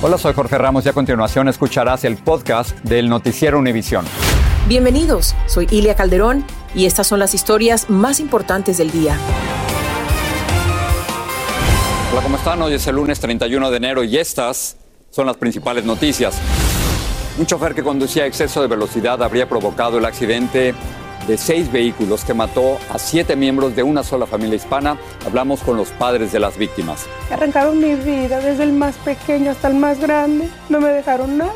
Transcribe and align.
Hola, 0.00 0.16
soy 0.16 0.32
Jorge 0.32 0.56
Ramos 0.56 0.86
y 0.86 0.88
a 0.88 0.92
continuación 0.92 1.48
escucharás 1.48 2.04
el 2.04 2.18
podcast 2.18 2.78
del 2.84 3.08
Noticiero 3.08 3.58
Univisión. 3.58 4.04
Bienvenidos, 4.68 5.34
soy 5.46 5.66
Ilia 5.72 5.96
Calderón 5.96 6.44
y 6.72 6.86
estas 6.86 7.08
son 7.08 7.18
las 7.18 7.34
historias 7.34 7.90
más 7.90 8.20
importantes 8.20 8.78
del 8.78 8.92
día. 8.92 9.18
Hola, 12.12 12.22
¿cómo 12.22 12.36
están? 12.36 12.62
Hoy 12.62 12.74
es 12.74 12.86
el 12.86 12.94
lunes 12.94 13.18
31 13.18 13.72
de 13.72 13.76
enero 13.76 14.04
y 14.04 14.16
estas 14.18 14.76
son 15.10 15.26
las 15.26 15.36
principales 15.36 15.84
noticias. 15.84 16.38
Un 17.36 17.46
chofer 17.46 17.74
que 17.74 17.82
conducía 17.82 18.22
a 18.22 18.26
exceso 18.26 18.62
de 18.62 18.68
velocidad 18.68 19.20
habría 19.20 19.48
provocado 19.48 19.98
el 19.98 20.04
accidente 20.04 20.76
de 21.28 21.36
seis 21.36 21.70
vehículos 21.70 22.24
que 22.24 22.34
mató 22.34 22.78
a 22.90 22.98
siete 22.98 23.36
miembros 23.36 23.76
de 23.76 23.84
una 23.84 24.02
sola 24.02 24.26
familia 24.26 24.56
hispana. 24.56 24.98
Hablamos 25.24 25.60
con 25.60 25.76
los 25.76 25.90
padres 25.90 26.32
de 26.32 26.40
las 26.40 26.56
víctimas. 26.56 27.06
Arrancaron 27.30 27.78
mi 27.78 27.94
vida 27.94 28.40
desde 28.40 28.64
el 28.64 28.72
más 28.72 28.96
pequeño 28.96 29.52
hasta 29.52 29.68
el 29.68 29.74
más 29.74 30.00
grande. 30.00 30.48
No 30.68 30.80
me 30.80 30.88
dejaron 30.88 31.38
nada. 31.38 31.52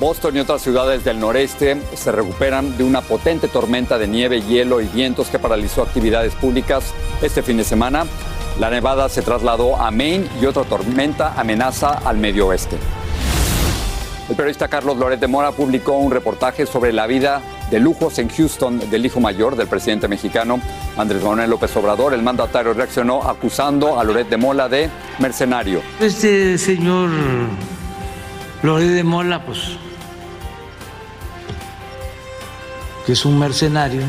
Boston 0.00 0.36
y 0.36 0.40
otras 0.40 0.62
ciudades 0.62 1.04
del 1.04 1.20
noreste 1.20 1.76
se 1.94 2.12
recuperan 2.12 2.78
de 2.78 2.84
una 2.84 3.02
potente 3.02 3.48
tormenta 3.48 3.98
de 3.98 4.06
nieve, 4.06 4.40
hielo 4.42 4.80
y 4.80 4.86
vientos 4.86 5.28
que 5.28 5.38
paralizó 5.38 5.82
actividades 5.82 6.34
públicas 6.34 6.84
este 7.20 7.42
fin 7.42 7.58
de 7.58 7.64
semana. 7.64 8.06
La 8.58 8.70
nevada 8.70 9.08
se 9.08 9.22
trasladó 9.22 9.76
a 9.76 9.90
Maine 9.90 10.26
y 10.40 10.46
otra 10.46 10.64
tormenta 10.64 11.34
amenaza 11.36 11.90
al 12.04 12.16
medio 12.16 12.46
oeste. 12.46 12.76
El 14.30 14.36
periodista 14.36 14.68
Carlos 14.68 14.96
Loret 14.96 15.20
de 15.20 15.26
Mora 15.26 15.52
publicó 15.52 15.96
un 15.96 16.12
reportaje 16.12 16.64
sobre 16.66 16.92
la 16.92 17.06
vida 17.06 17.42
de 17.70 17.80
lujos 17.80 18.18
en 18.18 18.28
Houston 18.28 18.90
del 18.90 19.06
hijo 19.06 19.20
mayor 19.20 19.56
del 19.56 19.66
presidente 19.66 20.08
mexicano 20.08 20.60
Andrés 20.96 21.22
Manuel 21.22 21.50
López 21.50 21.74
Obrador. 21.76 22.14
El 22.14 22.22
mandatario 22.22 22.72
reaccionó 22.74 23.22
acusando 23.22 23.98
a 23.98 24.04
Loret 24.04 24.28
de 24.28 24.36
Mola 24.36 24.68
de 24.68 24.90
mercenario. 25.18 25.82
Este 26.00 26.56
señor 26.58 27.10
Loret 28.62 28.88
de 28.88 29.04
Mola, 29.04 29.44
pues, 29.44 29.76
que 33.06 33.12
es 33.12 33.24
un 33.24 33.38
mercenario, 33.38 34.02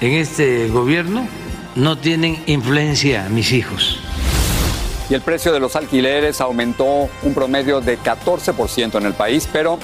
en 0.00 0.12
este 0.12 0.68
gobierno 0.68 1.26
no 1.74 1.98
tienen 1.98 2.42
influencia 2.46 3.28
mis 3.30 3.52
hijos. 3.52 4.00
Y 5.10 5.14
el 5.14 5.20
precio 5.20 5.52
de 5.52 5.60
los 5.60 5.76
alquileres 5.76 6.40
aumentó 6.40 7.08
un 7.22 7.34
promedio 7.34 7.80
de 7.80 7.98
14% 7.98 8.96
en 8.96 9.06
el 9.06 9.12
país, 9.12 9.48
pero 9.52 9.78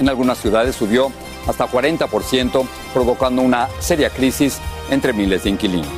en 0.00 0.08
algunas 0.08 0.38
ciudades 0.38 0.74
subió 0.74 1.12
hasta 1.46 1.66
40%, 1.66 2.66
provocando 2.92 3.42
una 3.42 3.68
seria 3.78 4.10
crisis 4.10 4.60
entre 4.90 5.12
miles 5.12 5.44
de 5.44 5.50
inquilinos. 5.50 5.88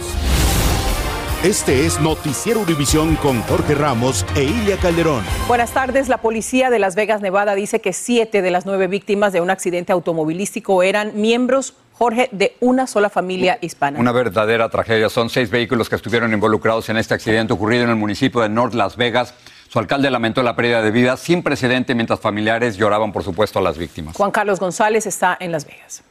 Este 1.45 1.87
es 1.87 2.01
Noticiero 2.01 2.59
Univisión 2.59 3.15
con 3.15 3.43
Jorge 3.43 3.77
Ramos 3.77 4.27
e 4.35 4.43
Ilia 4.43 4.77
Calderón. 4.77 5.25
Buenas 5.47 5.71
tardes. 5.71 6.09
La 6.09 6.19
policía 6.19 6.69
de 6.69 6.81
Las 6.81 6.97
Vegas, 6.97 7.21
Nevada, 7.21 7.55
dice 7.55 7.81
que 7.81 7.93
siete 7.93 8.43
de 8.43 8.51
las 8.51 8.67
nueve 8.67 8.89
víctimas 8.89 9.33
de 9.33 9.41
un 9.41 9.49
accidente 9.49 9.93
automovilístico 9.93 10.83
eran 10.83 11.13
miembros 11.15 11.75
Jorge, 11.99 12.29
de 12.31 12.57
una 12.61 12.87
sola 12.87 13.11
familia 13.11 13.59
hispana. 13.61 13.99
Una 13.99 14.13
verdadera 14.13 14.69
tragedia. 14.69 15.09
Son 15.09 15.31
seis 15.31 15.51
vehículos 15.51 15.89
que 15.89 15.97
estuvieron 15.97 16.33
involucrados 16.33 16.89
en 16.91 16.97
este 16.97 17.15
accidente 17.15 17.53
ocurrido 17.53 17.83
en 17.83 17.91
el 17.91 17.97
municipio 17.97 18.41
de 18.41 18.49
North 18.49 18.75
Las 18.75 18.97
Vegas. 18.97 19.35
Su 19.69 19.79
alcalde 19.79 20.11
lamentó 20.11 20.43
la 20.43 20.57
pérdida 20.57 20.81
de 20.81 20.91
vida 20.91 21.17
sin 21.19 21.43
precedente 21.43 21.95
mientras 21.95 22.21
familiares 22.21 22.79
lloraban, 22.79 23.13
por 23.13 23.23
supuesto, 23.23 23.59
a 23.59 23.63
las 23.63 23.77
víctimas. 23.77 24.17
Juan 24.17 24.31
Carlos 24.31 24.59
González 24.59 25.07
está 25.07 25.37
en 25.39 25.53
Las 25.53 25.67
Vegas. 25.67 26.03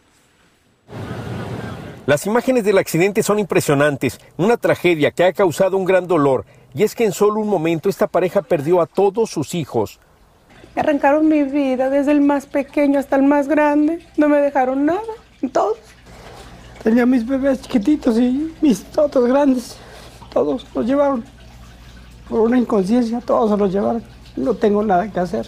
Las 2.05 2.25
imágenes 2.27 2.63
del 2.63 2.77
accidente 2.77 3.23
son 3.23 3.39
impresionantes, 3.39 4.19
una 4.37 4.57
tragedia 4.57 5.09
que 5.09 5.23
ha 5.23 5.33
causado 5.33 5.75
un 5.75 5.85
gran 5.85 6.07
dolor. 6.07 6.45
Y 6.75 6.83
es 6.83 6.93
que 6.93 7.03
en 7.03 7.11
solo 7.11 7.39
un 7.39 7.49
momento 7.49 7.89
esta 7.89 8.05
pareja 8.05 8.43
perdió 8.43 8.79
a 8.79 8.85
todos 8.85 9.31
sus 9.31 9.55
hijos. 9.55 9.99
Arrancaron 10.75 11.27
mi 11.27 11.41
vida 11.41 11.89
desde 11.89 12.11
el 12.11 12.21
más 12.21 12.45
pequeño 12.45 12.99
hasta 12.99 13.15
el 13.15 13.23
más 13.23 13.47
grande. 13.47 14.05
No 14.17 14.29
me 14.29 14.37
dejaron 14.37 14.85
nada, 14.85 15.01
todos. 15.51 15.79
Tenía 16.83 17.07
mis 17.07 17.25
bebés 17.27 17.63
chiquititos 17.63 18.19
y 18.19 18.53
mis 18.61 18.85
otros 18.95 19.27
grandes. 19.27 19.77
Todos 20.31 20.67
los 20.75 20.85
llevaron 20.85 21.25
por 22.29 22.41
una 22.41 22.57
inconsciencia, 22.57 23.21
todos 23.21 23.51
se 23.51 23.57
los 23.57 23.71
llevaron. 23.71 24.03
No 24.35 24.53
tengo 24.53 24.83
nada 24.83 25.11
que 25.11 25.19
hacer. 25.19 25.47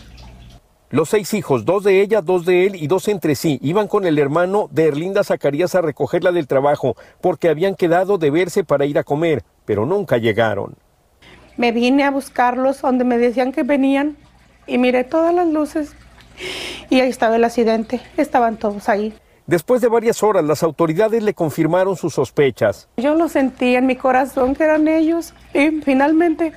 Los 0.92 1.10
seis 1.10 1.36
hijos, 1.36 1.66
dos 1.66 1.84
de 1.84 2.02
ella, 2.02 2.22
dos 2.22 2.46
de 2.46 2.66
él 2.66 2.76
y 2.76 2.88
dos 2.88 3.08
entre 3.08 3.36
sí, 3.36 3.60
iban 3.62 3.88
con 3.88 4.08
el 4.08 4.18
hermano 4.18 4.68
de 4.72 4.88
Erlinda 4.88 5.24
Zacarías 5.24 5.76
a 5.76 5.82
recogerla 5.82 6.32
del 6.32 6.48
trabajo 6.48 6.96
porque 7.22 7.48
habían 7.48 7.76
quedado 7.76 8.18
de 8.18 8.32
verse 8.32 8.64
para 8.64 8.88
ir 8.88 8.98
a 8.98 9.04
comer, 9.04 9.44
pero 9.66 9.86
nunca 9.86 10.18
llegaron. 10.18 10.76
Me 11.58 11.72
vine 11.72 12.04
a 12.04 12.10
buscarlos 12.10 12.82
donde 12.82 13.04
me 13.04 13.20
decían 13.20 13.52
que 13.52 13.62
venían 13.62 14.18
y 14.66 14.80
miré 14.80 15.04
todas 15.04 15.32
las 15.32 15.48
luces 15.48 15.94
y 16.90 17.02
ahí 17.02 17.10
estaba 17.10 17.36
el 17.36 17.44
accidente, 17.44 18.02
estaban 18.18 18.58
todos 18.58 18.90
ahí. 18.90 19.14
Después 19.50 19.82
de 19.82 19.88
varias 19.88 20.22
horas, 20.22 20.44
las 20.44 20.62
autoridades 20.62 21.24
le 21.24 21.34
confirmaron 21.34 21.96
sus 21.96 22.14
sospechas. 22.14 22.88
Yo 22.98 23.16
lo 23.16 23.28
sentí 23.30 23.74
en 23.74 23.88
mi 23.88 23.96
corazón 23.96 24.54
que 24.54 24.64
eran 24.64 24.88
ellos 24.88 25.34
y 25.56 25.82
finalmente 25.82 26.54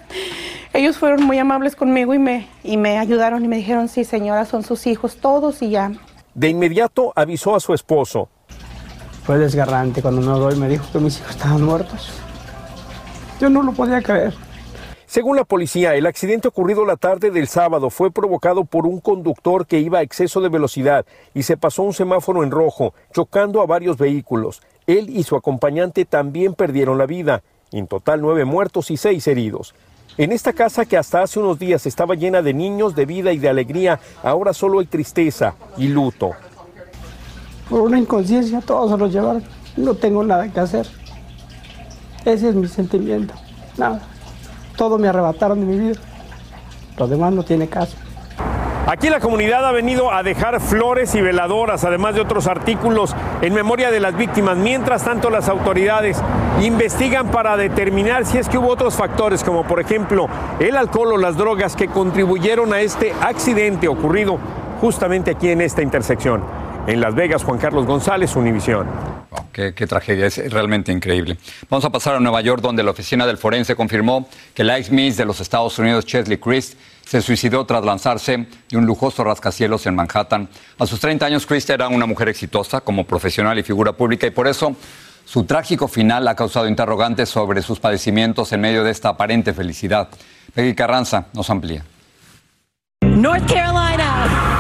ellos 0.74 0.98
fueron 0.98 1.24
muy 1.24 1.38
amables 1.38 1.74
conmigo 1.74 2.12
y 2.12 2.18
me, 2.18 2.48
y 2.62 2.76
me 2.76 2.98
ayudaron 2.98 3.42
y 3.46 3.48
me 3.48 3.56
dijeron, 3.56 3.88
sí 3.88 4.04
señora, 4.04 4.44
son 4.44 4.62
sus 4.62 4.86
hijos 4.86 5.16
todos 5.16 5.62
y 5.62 5.70
ya. 5.70 5.90
De 6.34 6.50
inmediato 6.50 7.14
avisó 7.16 7.54
a 7.54 7.60
su 7.60 7.72
esposo. 7.72 8.28
Fue 9.24 9.38
desgarrante 9.38 10.02
cuando 10.02 10.20
me 10.20 10.38
doy 10.38 10.56
me 10.56 10.68
dijo 10.68 10.84
que 10.92 10.98
mis 10.98 11.18
hijos 11.18 11.30
estaban 11.30 11.62
muertos. 11.62 12.10
Yo 13.40 13.48
no 13.48 13.62
lo 13.62 13.72
podía 13.72 14.02
creer. 14.02 14.34
Según 15.12 15.36
la 15.36 15.44
policía, 15.44 15.94
el 15.94 16.06
accidente 16.06 16.48
ocurrido 16.48 16.86
la 16.86 16.96
tarde 16.96 17.30
del 17.30 17.46
sábado 17.46 17.90
fue 17.90 18.10
provocado 18.10 18.64
por 18.64 18.86
un 18.86 18.98
conductor 18.98 19.66
que 19.66 19.78
iba 19.78 19.98
a 19.98 20.02
exceso 20.02 20.40
de 20.40 20.48
velocidad 20.48 21.04
y 21.34 21.42
se 21.42 21.58
pasó 21.58 21.82
un 21.82 21.92
semáforo 21.92 22.42
en 22.42 22.50
rojo, 22.50 22.94
chocando 23.12 23.60
a 23.60 23.66
varios 23.66 23.98
vehículos. 23.98 24.62
Él 24.86 25.10
y 25.10 25.24
su 25.24 25.36
acompañante 25.36 26.06
también 26.06 26.54
perdieron 26.54 26.96
la 26.96 27.04
vida. 27.04 27.42
En 27.72 27.88
total, 27.88 28.22
nueve 28.22 28.46
muertos 28.46 28.90
y 28.90 28.96
seis 28.96 29.26
heridos. 29.26 29.74
En 30.16 30.32
esta 30.32 30.54
casa 30.54 30.86
que 30.86 30.96
hasta 30.96 31.20
hace 31.20 31.40
unos 31.40 31.58
días 31.58 31.84
estaba 31.84 32.14
llena 32.14 32.40
de 32.40 32.54
niños, 32.54 32.94
de 32.94 33.04
vida 33.04 33.34
y 33.34 33.38
de 33.38 33.50
alegría, 33.50 34.00
ahora 34.22 34.54
solo 34.54 34.80
hay 34.80 34.86
tristeza 34.86 35.56
y 35.76 35.88
luto. 35.88 36.30
Por 37.68 37.82
una 37.82 37.98
inconsciencia 37.98 38.62
todos 38.62 38.90
se 38.90 38.96
los 38.96 39.12
llevaron. 39.12 39.44
No 39.76 39.92
tengo 39.94 40.24
nada 40.24 40.50
que 40.50 40.58
hacer. 40.58 40.86
Ese 42.24 42.48
es 42.48 42.54
mi 42.54 42.66
sentimiento. 42.66 43.34
Nada 43.76 44.08
todo 44.76 44.98
me 44.98 45.08
arrebataron 45.08 45.60
de 45.60 45.66
mi 45.66 45.78
vida. 45.78 46.00
Lo 46.96 47.06
demás 47.06 47.32
no 47.32 47.42
tiene 47.42 47.68
caso. 47.68 47.96
Aquí 48.86 49.08
la 49.08 49.20
comunidad 49.20 49.64
ha 49.64 49.70
venido 49.70 50.12
a 50.12 50.24
dejar 50.24 50.60
flores 50.60 51.14
y 51.14 51.20
veladoras, 51.20 51.84
además 51.84 52.16
de 52.16 52.20
otros 52.20 52.48
artículos 52.48 53.14
en 53.40 53.54
memoria 53.54 53.92
de 53.92 54.00
las 54.00 54.16
víctimas. 54.16 54.56
Mientras 54.56 55.04
tanto, 55.04 55.30
las 55.30 55.48
autoridades 55.48 56.20
investigan 56.60 57.30
para 57.30 57.56
determinar 57.56 58.26
si 58.26 58.38
es 58.38 58.48
que 58.48 58.58
hubo 58.58 58.68
otros 58.68 58.94
factores, 58.96 59.44
como 59.44 59.64
por 59.64 59.80
ejemplo 59.80 60.26
el 60.58 60.76
alcohol 60.76 61.12
o 61.12 61.16
las 61.16 61.36
drogas 61.36 61.76
que 61.76 61.86
contribuyeron 61.86 62.72
a 62.72 62.80
este 62.80 63.12
accidente 63.20 63.86
ocurrido 63.86 64.38
justamente 64.80 65.30
aquí 65.30 65.48
en 65.50 65.60
esta 65.60 65.80
intersección. 65.82 66.42
En 66.88 67.00
Las 67.00 67.14
Vegas, 67.14 67.44
Juan 67.44 67.58
Carlos 67.58 67.86
González, 67.86 68.34
Univisión. 68.34 69.21
Qué, 69.52 69.72
tragedia, 69.86 70.26
es 70.26 70.52
realmente 70.52 70.92
increíble. 70.92 71.38
Vamos 71.68 71.84
a 71.84 71.90
pasar 71.90 72.16
a 72.16 72.20
Nueva 72.20 72.40
York, 72.40 72.62
donde 72.62 72.82
la 72.82 72.90
oficina 72.90 73.26
del 73.26 73.38
forense 73.38 73.74
confirmó 73.74 74.28
que 74.54 74.64
la 74.64 74.78
ex 74.78 74.90
Miss 74.90 75.16
de 75.16 75.24
los 75.24 75.40
Estados 75.40 75.78
Unidos, 75.78 76.06
Chesley 76.06 76.38
Christ, 76.38 76.78
se 77.04 77.20
suicidó 77.20 77.66
tras 77.66 77.84
lanzarse 77.84 78.46
de 78.68 78.76
un 78.76 78.86
lujoso 78.86 79.24
rascacielos 79.24 79.86
en 79.86 79.94
Manhattan. 79.94 80.48
A 80.78 80.86
sus 80.86 81.00
30 81.00 81.26
años, 81.26 81.46
Christ 81.46 81.70
era 81.70 81.88
una 81.88 82.06
mujer 82.06 82.28
exitosa 82.28 82.80
como 82.80 83.04
profesional 83.04 83.58
y 83.58 83.62
figura 83.62 83.92
pública, 83.92 84.26
y 84.26 84.30
por 84.30 84.48
eso 84.48 84.76
su 85.24 85.44
trágico 85.44 85.88
final 85.88 86.26
ha 86.28 86.34
causado 86.34 86.68
interrogantes 86.68 87.28
sobre 87.28 87.62
sus 87.62 87.80
padecimientos 87.80 88.52
en 88.52 88.60
medio 88.60 88.84
de 88.84 88.90
esta 88.90 89.10
aparente 89.10 89.52
felicidad. 89.52 90.08
Peggy 90.54 90.74
Carranza 90.74 91.26
nos 91.32 91.48
amplía. 91.50 91.84
North 93.02 93.46
Carolina. 93.46 94.51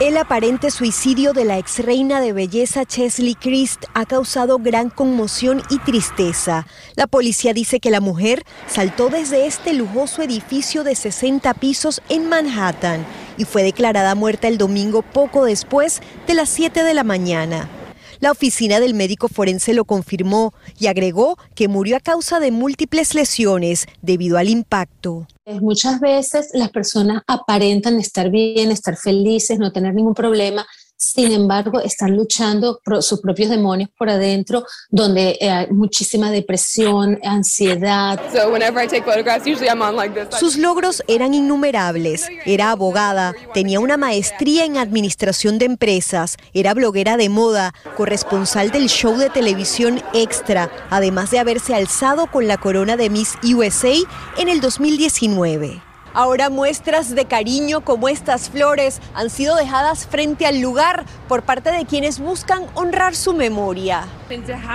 El 0.00 0.16
aparente 0.16 0.70
suicidio 0.70 1.34
de 1.34 1.44
la 1.44 1.58
ex 1.58 1.80
reina 1.80 2.22
de 2.22 2.32
belleza 2.32 2.86
Chesley 2.86 3.34
Christ 3.34 3.84
ha 3.92 4.06
causado 4.06 4.58
gran 4.58 4.88
conmoción 4.88 5.62
y 5.68 5.78
tristeza. 5.78 6.66
La 6.96 7.06
policía 7.06 7.52
dice 7.52 7.80
que 7.80 7.90
la 7.90 8.00
mujer 8.00 8.44
saltó 8.66 9.10
desde 9.10 9.46
este 9.46 9.74
lujoso 9.74 10.22
edificio 10.22 10.84
de 10.84 10.94
60 10.94 11.52
pisos 11.52 12.00
en 12.08 12.30
Manhattan 12.30 13.04
y 13.36 13.44
fue 13.44 13.62
declarada 13.62 14.14
muerta 14.14 14.48
el 14.48 14.56
domingo 14.56 15.02
poco 15.02 15.44
después 15.44 16.00
de 16.26 16.32
las 16.32 16.48
7 16.48 16.82
de 16.82 16.94
la 16.94 17.04
mañana. 17.04 17.68
La 18.20 18.30
oficina 18.30 18.80
del 18.80 18.92
médico 18.92 19.28
forense 19.28 19.72
lo 19.72 19.86
confirmó 19.86 20.52
y 20.78 20.88
agregó 20.88 21.38
que 21.54 21.68
murió 21.68 21.96
a 21.96 22.00
causa 22.00 22.38
de 22.38 22.50
múltiples 22.50 23.14
lesiones 23.14 23.86
debido 24.02 24.36
al 24.36 24.50
impacto. 24.50 25.26
Muchas 25.46 26.00
veces 26.00 26.50
las 26.52 26.70
personas 26.70 27.22
aparentan 27.26 27.98
estar 27.98 28.30
bien, 28.30 28.70
estar 28.70 28.98
felices, 28.98 29.58
no 29.58 29.72
tener 29.72 29.94
ningún 29.94 30.12
problema. 30.12 30.66
Sin 31.00 31.32
embargo, 31.32 31.80
están 31.80 32.14
luchando 32.14 32.78
por 32.84 33.02
sus 33.02 33.22
propios 33.22 33.48
demonios 33.48 33.88
por 33.96 34.10
adentro, 34.10 34.66
donde 34.90 35.38
eh, 35.40 35.50
hay 35.50 35.66
muchísima 35.70 36.30
depresión, 36.30 37.18
ansiedad. 37.24 38.20
Sus 40.38 40.58
logros 40.58 41.02
eran 41.08 41.32
innumerables. 41.32 42.26
Era 42.44 42.72
abogada, 42.72 43.34
tenía 43.54 43.80
una 43.80 43.96
maestría 43.96 44.66
en 44.66 44.76
administración 44.76 45.58
de 45.58 45.64
empresas, 45.64 46.36
era 46.52 46.74
bloguera 46.74 47.16
de 47.16 47.30
moda, 47.30 47.72
corresponsal 47.96 48.70
del 48.70 48.90
show 48.90 49.16
de 49.16 49.30
televisión 49.30 50.02
Extra, 50.12 50.70
además 50.90 51.30
de 51.30 51.38
haberse 51.38 51.74
alzado 51.74 52.26
con 52.26 52.46
la 52.46 52.58
corona 52.58 52.98
de 52.98 53.08
Miss 53.08 53.38
USA 53.42 53.94
en 54.36 54.50
el 54.50 54.60
2019. 54.60 55.89
Ahora 56.12 56.50
muestras 56.50 57.14
de 57.14 57.24
cariño 57.24 57.82
como 57.82 58.08
estas 58.08 58.50
flores 58.50 59.00
han 59.14 59.30
sido 59.30 59.54
dejadas 59.54 60.06
frente 60.06 60.46
al 60.46 60.60
lugar 60.60 61.04
por 61.28 61.42
parte 61.42 61.70
de 61.70 61.84
quienes 61.84 62.18
buscan 62.18 62.64
honrar 62.74 63.14
su 63.14 63.32
memoria. 63.32 64.06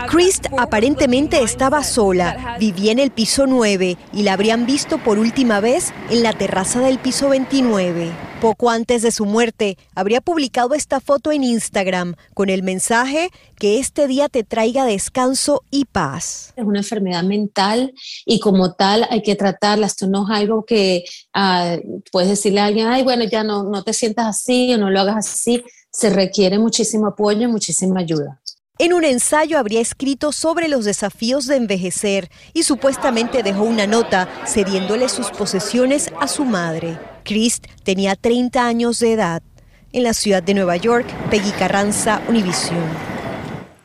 Christ 0.07 0.47
aparentemente 0.57 1.41
estaba 1.43 1.83
sola, 1.83 2.55
vivía 2.59 2.91
en 2.91 2.99
el 2.99 3.11
piso 3.11 3.47
9 3.47 3.97
y 4.13 4.23
la 4.23 4.33
habrían 4.33 4.65
visto 4.65 4.97
por 4.97 5.19
última 5.19 5.59
vez 5.59 5.93
en 6.09 6.23
la 6.23 6.33
terraza 6.33 6.79
del 6.79 6.99
piso 6.99 7.29
29. 7.29 8.11
Poco 8.45 8.69
antes 8.69 9.01
de 9.01 9.09
su 9.09 9.25
muerte, 9.25 9.75
habría 9.95 10.21
publicado 10.21 10.75
esta 10.75 10.99
foto 10.99 11.31
en 11.31 11.43
Instagram 11.43 12.13
con 12.35 12.51
el 12.51 12.61
mensaje 12.61 13.31
que 13.57 13.79
este 13.79 14.05
día 14.05 14.29
te 14.29 14.43
traiga 14.43 14.85
descanso 14.85 15.63
y 15.71 15.85
paz. 15.85 16.53
Es 16.55 16.63
una 16.63 16.77
enfermedad 16.77 17.23
mental 17.23 17.95
y 18.23 18.39
como 18.39 18.75
tal 18.75 19.07
hay 19.09 19.23
que 19.23 19.35
tratarla. 19.35 19.87
Esto 19.87 20.05
no 20.05 20.31
es 20.31 20.39
algo 20.39 20.63
que 20.63 21.05
ah, 21.33 21.77
puedes 22.11 22.29
decirle 22.29 22.59
a 22.59 22.65
alguien, 22.65 22.85
ay, 22.85 23.01
bueno, 23.01 23.23
ya 23.23 23.43
no, 23.43 23.63
no 23.63 23.83
te 23.83 23.93
sientas 23.93 24.27
así 24.27 24.71
o 24.75 24.77
no 24.77 24.91
lo 24.91 24.99
hagas 24.99 25.27
así. 25.27 25.63
Se 25.91 26.11
requiere 26.11 26.59
muchísimo 26.59 27.07
apoyo 27.07 27.41
y 27.41 27.47
muchísima 27.47 28.01
ayuda. 28.01 28.39
En 28.77 28.93
un 28.93 29.05
ensayo 29.05 29.57
habría 29.57 29.81
escrito 29.81 30.31
sobre 30.31 30.67
los 30.67 30.85
desafíos 30.85 31.47
de 31.47 31.55
envejecer 31.55 32.29
y 32.53 32.61
supuestamente 32.61 33.41
dejó 33.41 33.63
una 33.63 33.87
nota 33.87 34.29
cediéndole 34.45 35.09
sus 35.09 35.31
posesiones 35.31 36.11
a 36.19 36.27
su 36.27 36.45
madre. 36.45 37.14
Christ 37.25 37.67
tenía 37.83 38.15
30 38.15 38.65
años 38.65 38.99
de 38.99 39.11
edad. 39.11 39.43
En 39.91 40.03
la 40.03 40.13
ciudad 40.13 40.41
de 40.41 40.53
Nueva 40.53 40.77
York, 40.77 41.05
Peggy 41.29 41.51
Carranza, 41.51 42.21
Univisión. 42.29 42.85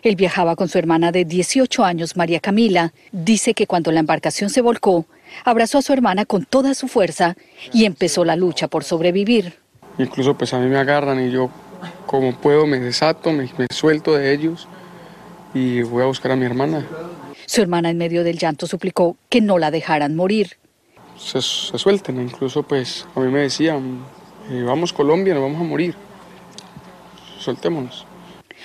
Él 0.02 0.14
viajaba 0.14 0.56
con 0.56 0.68
su 0.68 0.76
hermana 0.76 1.10
de 1.10 1.24
18 1.24 1.82
años, 1.82 2.18
María 2.18 2.38
Camila. 2.38 2.92
Dice 3.12 3.54
que 3.54 3.66
cuando 3.66 3.92
la 3.92 4.00
embarcación 4.00 4.50
se 4.50 4.60
volcó, 4.60 5.06
abrazó 5.44 5.78
a 5.78 5.82
su 5.82 5.94
hermana 5.94 6.26
con 6.26 6.44
toda 6.44 6.74
su 6.74 6.86
fuerza 6.86 7.34
y 7.72 7.86
empezó 7.86 8.26
la 8.26 8.36
lucha 8.36 8.68
por 8.68 8.84
sobrevivir. 8.84 9.54
Incluso 9.98 10.36
pues 10.36 10.52
a 10.52 10.58
mí 10.58 10.66
me 10.68 10.76
agarran 10.76 11.26
y 11.26 11.30
yo 11.30 11.50
como 12.04 12.34
puedo 12.36 12.66
me 12.66 12.78
desato, 12.78 13.32
me, 13.32 13.48
suelto 13.70 14.12
de 14.14 14.34
ellos 14.34 14.68
y 15.54 15.80
voy 15.80 16.02
a 16.02 16.06
buscar 16.06 16.32
a 16.32 16.36
mi 16.36 16.44
hermana. 16.44 16.86
Su 17.46 17.62
hermana 17.62 17.88
en 17.88 17.96
medio 17.96 18.22
del 18.22 18.38
llanto 18.38 18.66
suplicó 18.66 19.16
que 19.30 19.40
no 19.40 19.56
la 19.56 19.70
dejaran 19.70 20.14
morir. 20.14 20.58
Se, 21.16 21.40
se 21.40 21.78
suelten, 21.78 22.20
incluso 22.20 22.62
pues 22.64 23.06
a 23.14 23.20
mí 23.20 23.32
me 23.32 23.40
decían, 23.40 24.04
eh, 24.50 24.62
vamos 24.62 24.92
Colombia, 24.92 25.34
nos 25.34 25.42
vamos 25.42 25.60
a 25.60 25.64
morir. 25.64 25.94
Soltémonos. 27.38 28.06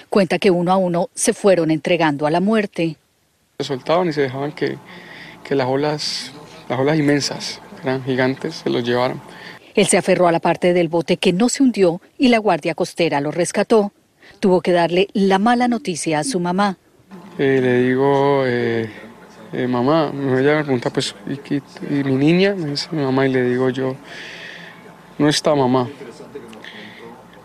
Cuenta 0.10 0.40
que 0.40 0.52
uno 0.52 0.72
a 0.72 0.78
uno 0.78 1.10
se 1.14 1.34
fueron 1.34 1.72
entregando 1.72 2.26
a 2.26 2.32
la 2.32 2.40
muerte. 2.40 2.98
Se 3.60 3.66
soltaban 3.66 4.10
y 4.10 4.14
se 4.14 4.22
dejaban 4.22 4.52
que, 4.52 4.78
que 5.44 5.56
las 5.56 5.68
olas, 5.68 6.32
las 6.68 6.80
olas 6.80 6.98
inmensas, 6.98 7.62
eran 7.84 8.04
gigantes, 8.04 8.56
se 8.56 8.70
los 8.70 8.84
llevaron. 8.84 9.22
Él 9.76 9.88
se 9.88 9.98
aferró 9.98 10.28
a 10.28 10.32
la 10.32 10.40
parte 10.40 10.74
del 10.74 10.90
bote 10.90 11.18
que 11.18 11.32
no 11.32 11.48
se 11.48 11.64
hundió 11.64 12.02
y 12.18 12.28
la 12.28 12.40
guardia 12.40 12.76
costera 12.76 13.22
lo 13.22 13.32
rescató. 13.32 13.94
Tuvo 14.40 14.62
que 14.62 14.72
darle 14.72 15.08
la 15.14 15.40
mala 15.40 15.68
noticia 15.68 16.20
a 16.20 16.24
su 16.24 16.40
mamá. 16.40 16.78
Eh, 17.38 17.60
le 17.62 17.84
digo, 17.84 18.44
eh, 18.46 18.90
mamá, 19.68 20.12
ella 20.14 20.56
me 20.58 20.64
pregunta, 20.64 20.90
pues, 20.90 21.16
¿y, 21.28 21.56
y 21.56 22.04
mi 22.04 22.16
niña? 22.16 22.54
Me 22.56 22.72
dice 22.72 22.90
mi 22.92 23.02
mamá 23.02 23.28
y 23.28 23.32
le 23.32 23.44
digo 23.44 23.70
yo, 23.70 23.96
no 25.22 25.30
está 25.30 25.54
mamá. 25.54 25.88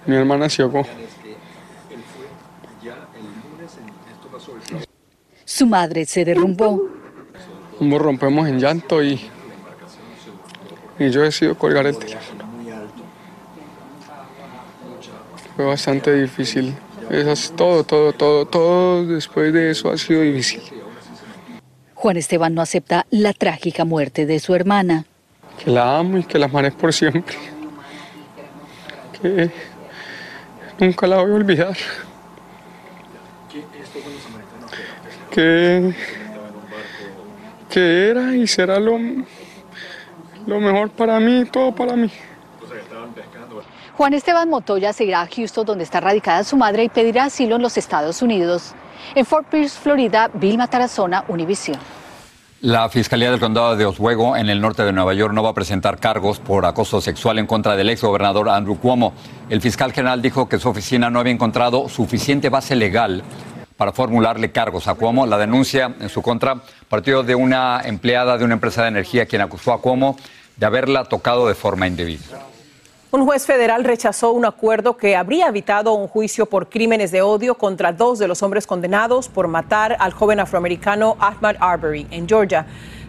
Mi 0.06 0.17
hermana 0.17 0.49
se 0.49 0.62
ahogó. 0.62 0.87
Su 5.44 5.67
madre 5.67 6.06
se 6.06 6.25
derrumbó. 6.25 6.88
Ambos 7.78 8.00
rompemos 8.00 8.49
en 8.49 8.58
llanto 8.58 9.05
y, 9.05 9.20
y 10.99 11.11
yo 11.11 11.20
decido 11.20 11.55
colgar 11.58 11.87
el 11.87 11.99
teléfono. 11.99 12.44
Fue 15.55 15.67
bastante 15.67 16.14
difícil. 16.14 16.75
Es 17.11 17.52
todo, 17.55 17.84
todo, 17.84 18.14
todo, 18.14 18.46
todo 18.46 19.06
después 19.06 19.52
de 19.52 19.70
eso 19.70 19.90
ha 19.90 19.99
sido 19.99 20.22
difícil. 20.22 20.62
Juan 21.94 22.17
Esteban 22.17 22.55
no 22.55 22.62
acepta 22.62 23.06
la 23.11 23.34
trágica 23.34 23.84
muerte 23.84 24.25
de 24.25 24.40
su 24.40 24.55
hermana. 24.55 25.05
Que 25.62 25.70
la 25.70 25.99
amo 25.99 26.17
y 26.19 26.25
que 26.25 26.38
la 26.38 26.46
amaré 26.46 26.70
por 26.70 26.93
siempre 26.94 27.56
que 29.20 29.50
nunca 30.78 31.06
la 31.06 31.16
voy 31.16 31.32
a 31.32 31.34
olvidar. 31.34 31.76
Que, 35.30 35.94
que 37.68 38.08
era 38.08 38.34
y 38.34 38.46
será 38.46 38.78
lo, 38.80 38.98
lo 40.46 40.60
mejor 40.60 40.91
para 40.91 41.20
mí, 41.20 41.44
todo 41.44 41.74
para 41.74 41.94
mí. 41.94 42.10
Juan 43.96 44.12
Esteban 44.12 44.50
Motoya 44.50 44.93
seguirá 44.93 45.22
a 45.22 45.26
Houston, 45.26 45.64
donde 45.64 45.84
está 45.84 46.00
radicada 46.00 46.44
su 46.44 46.56
madre, 46.56 46.84
y 46.84 46.88
pedirá 46.91 47.24
asilo 47.24 47.56
en 47.56 47.62
los 47.62 47.79
Estados 47.79 48.20
Unidos. 48.20 48.74
En 49.14 49.24
Fort 49.24 49.48
Pierce, 49.48 49.79
Florida, 49.79 50.31
Vilma 50.34 50.69
Tarazona, 50.69 51.24
Univision. 51.29 51.79
La 52.63 52.89
Fiscalía 52.89 53.31
del 53.31 53.39
Condado 53.39 53.77
de 53.77 53.84
Oswego, 53.84 54.34
en 54.34 54.48
el 54.48 54.63
norte 54.63 54.82
de 54.82 54.91
Nueva 54.91 55.13
York, 55.13 55.34
no 55.34 55.43
va 55.43 55.51
a 55.51 55.55
presentar 55.55 55.98
cargos 55.98 56.39
por 56.39 56.65
acoso 56.65 57.03
sexual 57.03 57.39
en 57.39 57.46
contra 57.46 57.77
del 57.77 57.91
exgobernador 57.91 58.48
Andrew 58.48 58.79
Cuomo. 58.79 59.13
El 59.51 59.60
fiscal 59.60 59.93
general 59.93 60.22
dijo 60.22 60.48
que 60.48 60.58
su 60.58 60.70
oficina 60.70 61.10
no 61.10 61.20
había 61.20 61.34
encontrado 61.34 61.86
suficiente 61.91 62.48
base 62.48 62.75
legal 62.75 63.22
para 63.77 63.93
formularle 63.93 64.53
cargos 64.53 64.89
a 64.89 64.94
Cuomo. 64.94 65.27
La 65.27 65.36
denuncia 65.36 65.94
en 66.01 66.08
su 66.08 66.22
contra 66.22 66.63
partió 66.89 67.22
de 67.22 67.34
una 67.34 67.82
empleada 67.84 68.39
de 68.39 68.44
una 68.46 68.55
empresa 68.55 68.82
de 68.82 68.89
energía 68.89 69.27
quien 69.27 69.43
acusó 69.43 69.75
a 69.75 69.82
Cuomo 69.82 70.17
de 70.56 70.65
haberla 70.65 71.05
tocado 71.05 71.48
de 71.48 71.55
forma 71.55 71.86
indebida. 71.86 72.25
Un 73.17 73.25
juez 73.25 73.46
federal 73.46 73.82
rechazó 73.82 74.32
un 74.32 74.44
acuerdo 74.44 74.99
que 74.99 75.17
habría 75.17 75.46
evitado 75.46 75.94
un 75.94 76.06
juicio 76.06 76.44
por 76.44 76.69
crímenes 76.69 77.11
de 77.11 77.23
odio 77.23 77.55
contra 77.55 77.91
dos 77.91 78.19
de 78.19 78.29
los 78.29 78.43
hombres 78.43 78.67
condenados 78.67 79.31
por 79.31 79.49
matar 79.49 79.96
al 80.01 80.13
joven 80.13 80.39
afroamericano 80.39 81.17
Ahmad 81.19 81.56
Arbery 81.58 82.06
en 82.11 82.29
Georgia. 82.29 82.67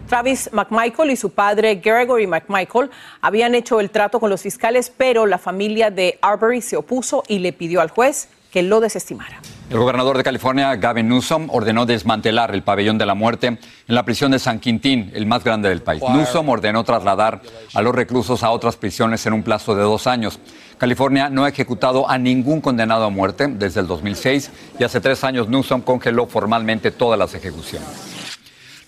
Travis 0.08 0.48
McMichael 0.50 1.10
y 1.10 1.16
su 1.16 1.28
padre 1.28 1.74
Gregory 1.74 2.26
McMichael 2.26 2.88
habían 3.20 3.54
hecho 3.54 3.80
el 3.80 3.90
trato 3.90 4.18
con 4.18 4.30
los 4.30 4.40
fiscales, 4.40 4.88
pero 4.88 5.26
la 5.26 5.36
familia 5.36 5.90
de 5.90 6.18
Arbery 6.22 6.62
se 6.62 6.78
opuso 6.78 7.22
y 7.28 7.40
le 7.40 7.52
pidió 7.52 7.82
al 7.82 7.90
juez 7.90 8.30
que 8.50 8.62
lo 8.62 8.80
desestimara. 8.80 9.40
El 9.70 9.78
gobernador 9.78 10.16
de 10.16 10.24
California, 10.24 10.74
Gavin 10.76 11.08
Newsom, 11.08 11.48
ordenó 11.50 11.84
desmantelar 11.84 12.54
el 12.54 12.62
pabellón 12.62 12.96
de 12.96 13.04
la 13.04 13.14
muerte 13.14 13.48
en 13.48 13.58
la 13.86 14.02
prisión 14.02 14.30
de 14.30 14.38
San 14.38 14.60
Quintín, 14.60 15.10
el 15.14 15.26
más 15.26 15.44
grande 15.44 15.68
del 15.68 15.82
país. 15.82 16.02
Newsom 16.02 16.48
ordenó 16.48 16.84
trasladar 16.84 17.42
a 17.74 17.82
los 17.82 17.94
reclusos 17.94 18.42
a 18.42 18.50
otras 18.50 18.76
prisiones 18.76 19.26
en 19.26 19.34
un 19.34 19.42
plazo 19.42 19.74
de 19.74 19.82
dos 19.82 20.06
años. 20.06 20.40
California 20.78 21.28
no 21.28 21.44
ha 21.44 21.50
ejecutado 21.50 22.08
a 22.08 22.16
ningún 22.16 22.62
condenado 22.62 23.04
a 23.04 23.10
muerte 23.10 23.46
desde 23.48 23.80
el 23.80 23.86
2006 23.86 24.50
y 24.78 24.84
hace 24.84 25.00
tres 25.00 25.22
años 25.22 25.48
Newsom 25.48 25.82
congeló 25.82 26.26
formalmente 26.26 26.90
todas 26.90 27.18
las 27.18 27.34
ejecuciones. 27.34 27.88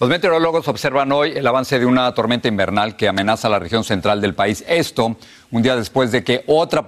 Los 0.00 0.08
meteorólogos 0.08 0.66
observan 0.66 1.12
hoy 1.12 1.32
el 1.32 1.46
avance 1.46 1.78
de 1.78 1.84
una 1.84 2.14
tormenta 2.14 2.48
invernal 2.48 2.96
que 2.96 3.06
amenaza 3.06 3.50
la 3.50 3.58
región 3.58 3.84
central 3.84 4.22
del 4.22 4.34
país. 4.34 4.64
Esto 4.66 5.14
un 5.50 5.62
día 5.62 5.76
después 5.76 6.10
de 6.10 6.24
que 6.24 6.42
otra 6.46 6.86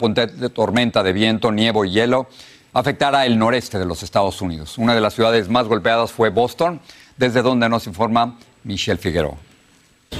tormenta 0.54 1.02
de 1.02 1.12
viento, 1.12 1.52
nieve 1.52 1.86
y 1.86 1.90
hielo 1.90 2.28
afectara 2.72 3.26
el 3.26 3.38
noreste 3.38 3.78
de 3.78 3.86
los 3.86 4.02
Estados 4.02 4.40
Unidos. 4.40 4.78
Una 4.78 4.94
de 4.94 5.00
las 5.00 5.14
ciudades 5.14 5.48
más 5.48 5.66
golpeadas 5.66 6.12
fue 6.12 6.30
Boston, 6.30 6.80
desde 7.16 7.42
donde 7.42 7.68
nos 7.68 7.86
informa 7.86 8.38
Michelle 8.64 8.98
Figueroa 8.98 9.36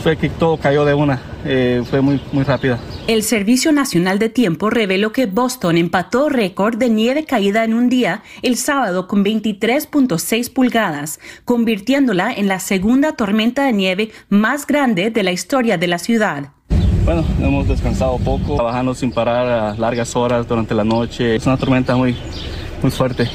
fue 0.01 0.17
que 0.17 0.29
todo 0.29 0.57
cayó 0.57 0.85
de 0.85 0.95
una, 0.95 1.21
eh, 1.45 1.83
fue 1.89 2.01
muy, 2.01 2.21
muy 2.33 2.43
rápido. 2.45 2.79
El 3.07 3.23
Servicio 3.23 3.73
Nacional 3.73 4.19
de 4.19 4.29
Tiempo 4.29 4.71
reveló 4.71 5.13
que 5.13 5.27
Boston 5.27 5.77
empató 5.77 6.29
récord 6.29 6.77
de 6.77 6.89
nieve 6.89 7.25
caída 7.25 7.63
en 7.63 7.75
un 7.75 7.89
día 7.89 8.23
el 8.43 8.57
sábado 8.57 9.07
con 9.07 9.25
23.6 9.25 10.53
pulgadas, 10.53 11.21
convirtiéndola 11.45 12.33
en 12.33 12.49
la 12.49 12.59
segunda 12.59 13.13
tormenta 13.13 13.65
de 13.65 13.73
nieve 13.73 14.11
más 14.29 14.67
grande 14.67 15.11
de 15.11 15.23
la 15.23 15.33
historia 15.33 15.79
de 15.79 15.87
la 15.87 15.99
ciudad. 15.99 16.51
Bueno, 17.05 17.25
hemos 17.41 17.67
descansado 17.67 18.17
poco, 18.19 18.55
trabajando 18.55 18.95
sin 18.95 19.11
parar 19.11 19.49
a 19.49 19.75
largas 19.75 20.15
horas 20.15 20.47
durante 20.47 20.73
la 20.73 20.85
noche. 20.85 21.35
Es 21.35 21.47
una 21.47 21.57
tormenta 21.57 21.97
muy, 21.97 22.17
muy 22.81 22.93
fuerte. 22.93 23.29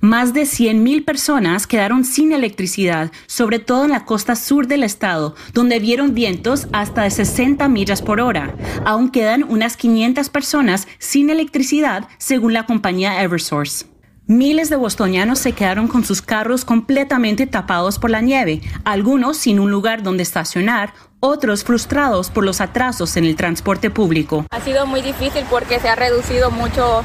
Más 0.00 0.34
de 0.34 0.42
100.000 0.42 1.04
personas 1.04 1.66
quedaron 1.66 2.04
sin 2.04 2.32
electricidad, 2.32 3.12
sobre 3.26 3.60
todo 3.60 3.84
en 3.84 3.92
la 3.92 4.04
costa 4.04 4.34
sur 4.34 4.66
del 4.66 4.82
estado, 4.82 5.34
donde 5.52 5.78
vieron 5.78 6.12
vientos 6.12 6.66
hasta 6.72 7.04
de 7.04 7.10
60 7.10 7.68
millas 7.68 8.02
por 8.02 8.20
hora. 8.20 8.54
Aún 8.84 9.10
quedan 9.10 9.44
unas 9.44 9.76
500 9.76 10.28
personas 10.28 10.88
sin 10.98 11.30
electricidad, 11.30 12.08
según 12.18 12.52
la 12.52 12.66
compañía 12.66 13.22
Eversource. 13.22 13.93
Miles 14.26 14.70
de 14.70 14.76
bostonianos 14.76 15.38
se 15.38 15.52
quedaron 15.52 15.86
con 15.86 16.02
sus 16.02 16.22
carros 16.22 16.64
completamente 16.64 17.46
tapados 17.46 17.98
por 17.98 18.08
la 18.08 18.22
nieve, 18.22 18.62
algunos 18.82 19.36
sin 19.36 19.60
un 19.60 19.70
lugar 19.70 20.02
donde 20.02 20.22
estacionar, 20.22 20.94
otros 21.20 21.62
frustrados 21.62 22.30
por 22.30 22.42
los 22.42 22.62
atrasos 22.62 23.18
en 23.18 23.26
el 23.26 23.36
transporte 23.36 23.90
público. 23.90 24.46
Ha 24.50 24.60
sido 24.62 24.86
muy 24.86 25.02
difícil 25.02 25.44
porque 25.50 25.78
se 25.78 25.90
ha 25.90 25.94
reducido 25.94 26.50
mucho 26.50 27.02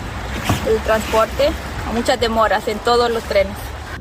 el 0.69 0.77
transporte 0.83 1.49
muchas 1.93 2.19
demoras 2.21 2.67
en 2.69 2.77
todos 2.79 3.11
los 3.11 3.23
trenes. 3.23 3.55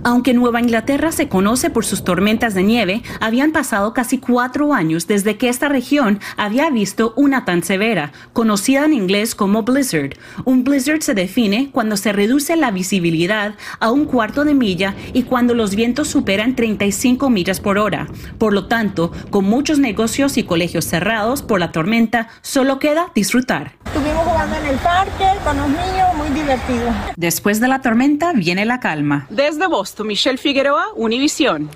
Aunque 0.04 0.34
Nueva 0.34 0.60
Inglaterra 0.60 1.12
se 1.12 1.28
conoce 1.28 1.70
por 1.70 1.84
sus 1.84 2.04
tormentas 2.04 2.54
de 2.54 2.62
nieve, 2.62 3.02
habían 3.20 3.52
pasado 3.52 3.92
casi 3.92 4.18
cuatro 4.18 4.72
años 4.72 5.06
desde 5.06 5.36
que 5.36 5.48
esta 5.48 5.68
región 5.68 6.20
había 6.36 6.70
visto 6.70 7.12
una 7.16 7.44
tan 7.44 7.62
severa, 7.62 8.12
conocida 8.32 8.84
en 8.84 8.92
inglés 8.92 9.34
como 9.34 9.62
blizzard. 9.62 10.16
Un 10.44 10.64
blizzard 10.64 11.02
se 11.02 11.14
define 11.14 11.70
cuando 11.72 11.96
se 11.96 12.12
reduce 12.12 12.56
la 12.56 12.70
visibilidad 12.70 13.54
a 13.80 13.90
un 13.90 14.04
cuarto 14.04 14.44
de 14.44 14.54
milla 14.54 14.94
y 15.12 15.24
cuando 15.24 15.54
los 15.54 15.74
vientos 15.74 16.08
superan 16.08 16.54
35 16.54 17.28
millas 17.30 17.60
por 17.60 17.78
hora. 17.78 18.06
Por 18.38 18.52
lo 18.52 18.66
tanto, 18.66 19.12
con 19.30 19.44
muchos 19.44 19.78
negocios 19.78 20.36
y 20.36 20.44
colegios 20.44 20.84
cerrados 20.84 21.42
por 21.42 21.60
la 21.60 21.72
tormenta, 21.72 22.28
solo 22.42 22.78
queda 22.78 23.10
disfrutar. 23.14 23.72
Estuvimos 23.86 24.24
jugando 24.24 24.56
en 24.56 24.66
el 24.66 24.76
parque 24.76 25.24
con 25.44 25.56
los 25.56 25.68
niños, 25.68 26.14
muy 26.16 26.28
divertido. 26.28 26.94
Después 27.16 27.58
de 27.58 27.68
la 27.68 27.80
tormenta 27.80 28.32
viene 28.32 28.64
la 28.64 28.80
calma. 28.80 29.26
Desde 29.30 29.66
Boston, 29.88 30.06
Michelle 30.06 30.36
Figueroa, 30.36 30.88
Univisión. 30.96 31.70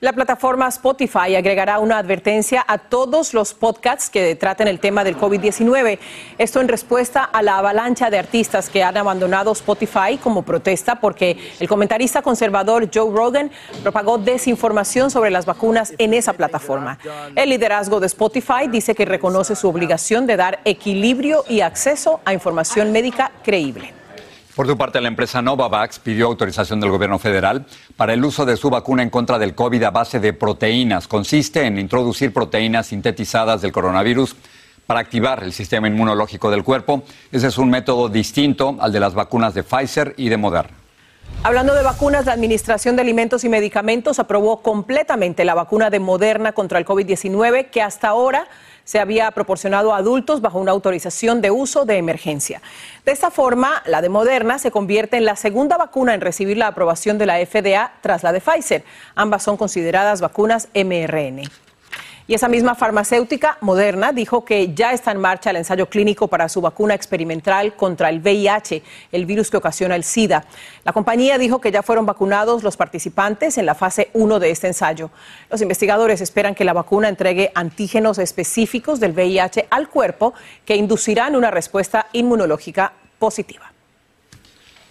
La 0.00 0.12
plataforma 0.12 0.68
Spotify 0.68 1.34
agregará 1.34 1.78
una 1.78 1.96
advertencia 1.96 2.62
a 2.68 2.76
todos 2.76 3.32
los 3.32 3.54
podcasts 3.54 4.10
que 4.10 4.34
traten 4.34 4.68
el 4.68 4.80
tema 4.80 5.02
del 5.02 5.16
COVID-19. 5.16 5.98
Esto 6.36 6.60
en 6.60 6.68
respuesta 6.68 7.24
a 7.24 7.40
la 7.40 7.56
avalancha 7.56 8.10
de 8.10 8.18
artistas 8.18 8.68
que 8.68 8.82
han 8.82 8.98
abandonado 8.98 9.52
Spotify 9.52 10.18
como 10.22 10.42
protesta 10.42 11.00
porque 11.00 11.38
el 11.58 11.66
comentarista 11.66 12.20
conservador 12.20 12.90
Joe 12.92 13.10
Rogan 13.10 13.50
propagó 13.82 14.18
desinformación 14.18 15.10
sobre 15.10 15.30
las 15.30 15.46
vacunas 15.46 15.94
en 15.96 16.12
esa 16.12 16.34
plataforma. 16.34 16.98
El 17.34 17.48
liderazgo 17.48 17.98
de 17.98 18.08
Spotify 18.08 18.68
dice 18.70 18.94
que 18.94 19.06
reconoce 19.06 19.56
su 19.56 19.70
obligación 19.70 20.26
de 20.26 20.36
dar 20.36 20.60
equilibrio 20.66 21.44
y 21.48 21.62
acceso 21.62 22.20
a 22.26 22.34
información 22.34 22.92
médica 22.92 23.32
creíble. 23.42 24.03
Por 24.54 24.68
su 24.68 24.76
parte, 24.76 25.00
la 25.00 25.08
empresa 25.08 25.42
Novavax 25.42 25.98
pidió 25.98 26.26
autorización 26.26 26.78
del 26.78 26.90
gobierno 26.90 27.18
federal 27.18 27.66
para 27.96 28.12
el 28.12 28.24
uso 28.24 28.46
de 28.46 28.56
su 28.56 28.70
vacuna 28.70 29.02
en 29.02 29.10
contra 29.10 29.36
del 29.36 29.56
COVID 29.56 29.82
a 29.82 29.90
base 29.90 30.20
de 30.20 30.32
proteínas. 30.32 31.08
Consiste 31.08 31.66
en 31.66 31.76
introducir 31.76 32.32
proteínas 32.32 32.86
sintetizadas 32.86 33.62
del 33.62 33.72
coronavirus 33.72 34.36
para 34.86 35.00
activar 35.00 35.42
el 35.42 35.52
sistema 35.52 35.88
inmunológico 35.88 36.52
del 36.52 36.62
cuerpo. 36.62 37.02
Ese 37.32 37.48
es 37.48 37.58
un 37.58 37.68
método 37.68 38.08
distinto 38.08 38.76
al 38.78 38.92
de 38.92 39.00
las 39.00 39.14
vacunas 39.14 39.54
de 39.54 39.64
Pfizer 39.64 40.14
y 40.16 40.28
de 40.28 40.36
Moderna. 40.36 40.76
Hablando 41.42 41.74
de 41.74 41.82
vacunas, 41.82 42.24
la 42.24 42.32
Administración 42.32 42.94
de 42.94 43.02
Alimentos 43.02 43.42
y 43.42 43.48
Medicamentos 43.48 44.20
aprobó 44.20 44.62
completamente 44.62 45.44
la 45.44 45.54
vacuna 45.54 45.90
de 45.90 45.98
Moderna 45.98 46.52
contra 46.52 46.78
el 46.78 46.86
COVID-19 46.86 47.70
que 47.70 47.82
hasta 47.82 48.08
ahora 48.08 48.46
se 48.84 49.00
había 49.00 49.30
proporcionado 49.30 49.92
a 49.94 49.98
adultos 49.98 50.40
bajo 50.40 50.58
una 50.58 50.72
autorización 50.72 51.40
de 51.40 51.50
uso 51.50 51.84
de 51.84 51.96
emergencia. 51.96 52.62
De 53.04 53.12
esta 53.12 53.30
forma, 53.30 53.82
la 53.86 54.02
de 54.02 54.08
Moderna 54.08 54.58
se 54.58 54.70
convierte 54.70 55.16
en 55.16 55.24
la 55.24 55.36
segunda 55.36 55.76
vacuna 55.76 56.14
en 56.14 56.20
recibir 56.20 56.56
la 56.56 56.68
aprobación 56.68 57.18
de 57.18 57.26
la 57.26 57.44
FDA 57.44 57.92
tras 58.00 58.22
la 58.22 58.32
de 58.32 58.40
Pfizer. 58.40 58.84
Ambas 59.14 59.42
son 59.42 59.56
consideradas 59.56 60.20
vacunas 60.20 60.68
mRN. 60.74 61.42
Y 62.26 62.32
esa 62.32 62.48
misma 62.48 62.74
farmacéutica 62.74 63.58
moderna 63.60 64.12
dijo 64.12 64.46
que 64.46 64.72
ya 64.72 64.92
está 64.92 65.10
en 65.10 65.20
marcha 65.20 65.50
el 65.50 65.56
ensayo 65.56 65.90
clínico 65.90 66.26
para 66.26 66.48
su 66.48 66.62
vacuna 66.62 66.94
experimental 66.94 67.76
contra 67.76 68.08
el 68.08 68.20
VIH, 68.20 68.82
el 69.12 69.26
virus 69.26 69.50
que 69.50 69.58
ocasiona 69.58 69.94
el 69.94 70.04
SIDA. 70.04 70.46
La 70.84 70.94
compañía 70.94 71.36
dijo 71.36 71.60
que 71.60 71.70
ya 71.70 71.82
fueron 71.82 72.06
vacunados 72.06 72.62
los 72.62 72.78
participantes 72.78 73.58
en 73.58 73.66
la 73.66 73.74
fase 73.74 74.08
1 74.14 74.40
de 74.40 74.50
este 74.50 74.68
ensayo. 74.68 75.10
Los 75.50 75.60
investigadores 75.60 76.22
esperan 76.22 76.54
que 76.54 76.64
la 76.64 76.72
vacuna 76.72 77.10
entregue 77.10 77.52
antígenos 77.54 78.16
específicos 78.18 79.00
del 79.00 79.12
VIH 79.12 79.66
al 79.68 79.90
cuerpo 79.90 80.32
que 80.64 80.76
inducirán 80.76 81.36
una 81.36 81.50
respuesta 81.50 82.06
inmunológica 82.12 82.94
positiva. 83.18 83.73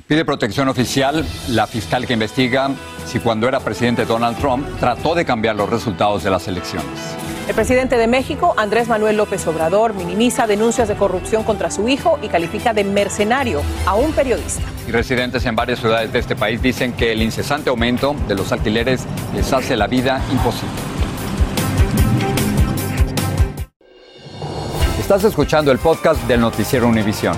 Pide 0.07 0.25
protección 0.25 0.67
oficial 0.67 1.25
la 1.47 1.65
fiscal 1.65 2.05
que 2.05 2.13
investiga 2.13 2.71
si 3.05 3.19
cuando 3.19 3.47
era 3.47 3.61
presidente 3.61 4.05
Donald 4.05 4.37
Trump 4.37 4.67
trató 4.77 5.15
de 5.15 5.23
cambiar 5.23 5.55
los 5.55 5.69
resultados 5.69 6.23
de 6.23 6.29
las 6.29 6.45
elecciones. 6.49 7.15
El 7.47 7.55
presidente 7.55 7.97
de 7.97 8.07
México, 8.07 8.53
Andrés 8.57 8.89
Manuel 8.89 9.15
López 9.15 9.47
Obrador, 9.47 9.93
minimiza 9.93 10.45
denuncias 10.45 10.89
de 10.89 10.95
corrupción 10.95 11.43
contra 11.43 11.71
su 11.71 11.87
hijo 11.87 12.19
y 12.21 12.27
califica 12.27 12.73
de 12.73 12.83
mercenario 12.83 13.61
a 13.85 13.95
un 13.95 14.11
periodista. 14.11 14.61
Y 14.87 14.91
residentes 14.91 15.45
en 15.45 15.55
varias 15.55 15.79
ciudades 15.79 16.11
de 16.11 16.19
este 16.19 16.35
país 16.35 16.61
dicen 16.61 16.91
que 16.93 17.13
el 17.13 17.21
incesante 17.21 17.69
aumento 17.69 18.13
de 18.27 18.35
los 18.35 18.51
alquileres 18.51 19.05
les 19.33 19.53
hace 19.53 19.77
la 19.77 19.87
vida 19.87 20.21
imposible. 20.31 20.75
Estás 24.99 25.23
escuchando 25.23 25.71
el 25.71 25.79
podcast 25.79 26.21
del 26.27 26.41
noticiero 26.41 26.87
Univisión. 26.87 27.37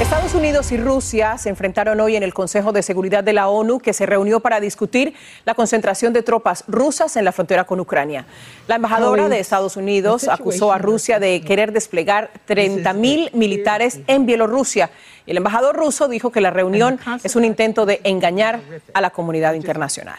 Estados 0.00 0.34
Unidos 0.34 0.72
y 0.72 0.76
Rusia 0.76 1.38
se 1.38 1.48
enfrentaron 1.48 1.98
hoy 2.00 2.16
en 2.16 2.22
el 2.22 2.34
Consejo 2.34 2.70
de 2.70 2.82
Seguridad 2.82 3.24
de 3.24 3.32
la 3.32 3.48
ONU 3.48 3.78
que 3.78 3.94
se 3.94 4.04
reunió 4.04 4.40
para 4.40 4.60
discutir 4.60 5.14
la 5.46 5.54
concentración 5.54 6.12
de 6.12 6.22
tropas 6.22 6.64
rusas 6.68 7.16
en 7.16 7.24
la 7.24 7.32
frontera 7.32 7.64
con 7.64 7.80
Ucrania. 7.80 8.26
La 8.68 8.76
embajadora 8.76 9.30
de 9.30 9.40
Estados 9.40 9.74
Unidos 9.78 10.28
acusó 10.28 10.70
a 10.70 10.76
Rusia 10.76 11.18
de 11.18 11.40
querer 11.40 11.72
desplegar 11.72 12.30
30 12.44 12.92
mil 12.92 13.30
militares 13.32 14.00
en 14.06 14.26
Bielorrusia. 14.26 14.90
El 15.26 15.38
embajador 15.38 15.74
ruso 15.74 16.08
dijo 16.08 16.30
que 16.30 16.42
la 16.42 16.50
reunión 16.50 17.00
es 17.24 17.34
un 17.34 17.46
intento 17.46 17.86
de 17.86 18.02
engañar 18.04 18.60
a 18.92 19.00
la 19.00 19.08
comunidad 19.08 19.54
internacional. 19.54 20.18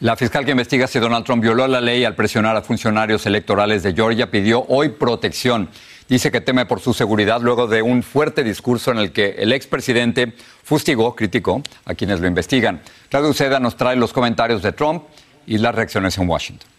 La 0.00 0.16
fiscal 0.16 0.44
que 0.46 0.52
investiga 0.52 0.86
si 0.86 1.00
Donald 1.00 1.26
Trump 1.26 1.42
violó 1.42 1.66
la 1.66 1.82
ley 1.82 2.04
al 2.04 2.14
presionar 2.14 2.56
a 2.56 2.62
funcionarios 2.62 3.26
electorales 3.26 3.82
de 3.82 3.92
Georgia 3.92 4.30
pidió 4.30 4.64
hoy 4.68 4.90
protección 4.90 5.68
dice 6.08 6.30
que 6.30 6.40
teme 6.40 6.66
por 6.66 6.80
su 6.80 6.94
seguridad 6.94 7.40
luego 7.40 7.66
de 7.66 7.82
un 7.82 8.02
fuerte 8.02 8.42
discurso 8.44 8.90
en 8.90 8.98
el 8.98 9.12
que 9.12 9.36
el 9.38 9.52
expresidente 9.52 10.32
fustigó, 10.62 11.14
criticó 11.14 11.62
a 11.84 11.94
quienes 11.94 12.20
lo 12.20 12.26
investigan. 12.26 12.80
Claudio 13.08 13.30
Uceda 13.30 13.60
nos 13.60 13.76
trae 13.76 13.96
los 13.96 14.12
comentarios 14.12 14.62
de 14.62 14.72
Trump 14.72 15.04
y 15.46 15.58
las 15.58 15.74
reacciones 15.74 16.16
en 16.18 16.28
Washington. 16.28 16.77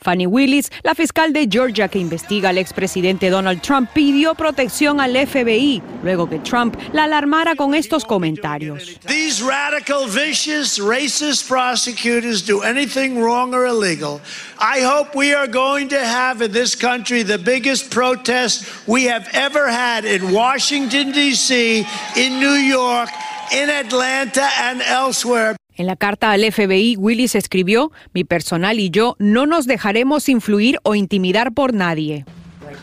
Fanny 0.00 0.26
Willis, 0.26 0.70
la 0.82 0.94
fiscal 0.94 1.32
de 1.32 1.46
Georgia 1.50 1.88
que 1.88 1.98
investiga 1.98 2.50
al 2.50 2.58
expresidente 2.58 3.30
Donald 3.30 3.60
Trump, 3.60 3.90
pidió 3.92 4.34
protección 4.34 5.00
al 5.00 5.16
FBI 5.16 5.82
luego 6.02 6.28
que 6.28 6.38
Trump 6.38 6.76
la 6.92 7.04
alarmara 7.04 7.54
con 7.56 7.74
estos 7.74 8.04
comentarios. 8.04 8.98
These 9.06 9.42
radical, 9.42 10.06
vicious, 10.06 10.78
racist 10.78 11.48
prosecutors 11.48 12.44
do 12.46 12.62
anything 12.62 13.20
wrong 13.20 13.54
or 13.54 13.66
illegal. 13.66 14.20
I 14.58 14.80
hope 14.82 15.16
we 15.16 15.34
are 15.34 15.48
going 15.48 15.88
to 15.88 15.98
have 15.98 16.42
in 16.42 16.52
this 16.52 16.74
country 16.74 17.22
the 17.22 17.38
biggest 17.38 17.90
protest 17.90 18.64
we 18.86 19.04
have 19.04 19.28
ever 19.32 19.68
had 19.68 20.04
in 20.04 20.32
Washington, 20.32 21.12
D.C., 21.12 21.86
in 22.16 22.40
New 22.40 22.54
York, 22.54 23.08
in 23.52 23.68
Atlanta, 23.70 24.48
and 24.60 24.82
elsewhere. 24.82 25.56
En 25.78 25.86
la 25.86 25.96
carta 25.96 26.32
al 26.32 26.40
FBI, 26.40 26.96
Willis 26.96 27.36
escribió, 27.36 27.92
mi 28.12 28.24
personal 28.24 28.80
y 28.80 28.90
yo 28.90 29.14
no 29.18 29.46
nos 29.46 29.66
dejaremos 29.66 30.28
influir 30.28 30.78
o 30.82 30.94
intimidar 30.94 31.52
por 31.52 31.72
nadie. 31.72 32.24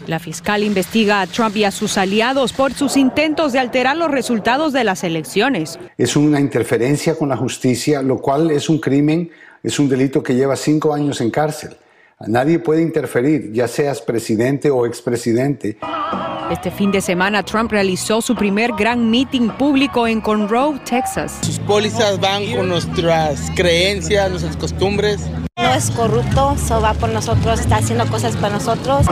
La 0.07 0.19
fiscal 0.19 0.63
investiga 0.63 1.21
a 1.21 1.27
Trump 1.27 1.57
y 1.57 1.65
a 1.65 1.71
sus 1.71 1.97
aliados 1.97 2.53
por 2.53 2.73
sus 2.73 2.95
intentos 2.95 3.51
de 3.51 3.59
alterar 3.59 3.97
los 3.97 4.09
resultados 4.09 4.71
de 4.71 4.85
las 4.85 5.03
elecciones. 5.03 5.77
Es 5.97 6.15
una 6.15 6.39
interferencia 6.39 7.15
con 7.15 7.29
la 7.29 7.37
justicia, 7.37 8.01
lo 8.01 8.17
cual 8.17 8.49
es 8.49 8.69
un 8.69 8.79
crimen 8.79 9.29
es 9.61 9.79
un 9.79 9.89
delito 9.89 10.21
que 10.21 10.35
lleva 10.35 10.55
cinco 10.55 10.93
años 10.93 11.19
en 11.21 11.31
cárcel. 11.31 11.75
Nadie 12.27 12.59
puede 12.59 12.83
interferir, 12.83 13.51
ya 13.51 13.67
seas 13.67 13.99
presidente 13.99 14.69
o 14.69 14.85
expresidente. 14.85 15.77
Este 16.51 16.69
fin 16.69 16.91
de 16.91 17.01
semana 17.01 17.41
Trump 17.43 17.71
realizó 17.71 18.21
su 18.21 18.35
primer 18.35 18.71
gran 18.73 19.09
meeting 19.09 19.49
público 19.49 20.05
en 20.05 20.21
Conroe, 20.21 20.77
Texas. 20.79 21.39
Sus 21.41 21.57
pólizas 21.59 22.19
van 22.19 22.45
con 22.55 22.69
nuestras 22.69 23.51
creencias, 23.55 24.29
nuestras 24.29 24.55
costumbres. 24.55 25.21
No 25.57 25.73
es 25.73 25.89
corrupto, 25.89 26.53
eso 26.55 26.79
va 26.81 26.93
por 26.93 27.09
nosotros, 27.09 27.59
está 27.59 27.77
haciendo 27.77 28.05
cosas 28.07 28.35
para 28.35 28.53
nosotros. 28.53 29.07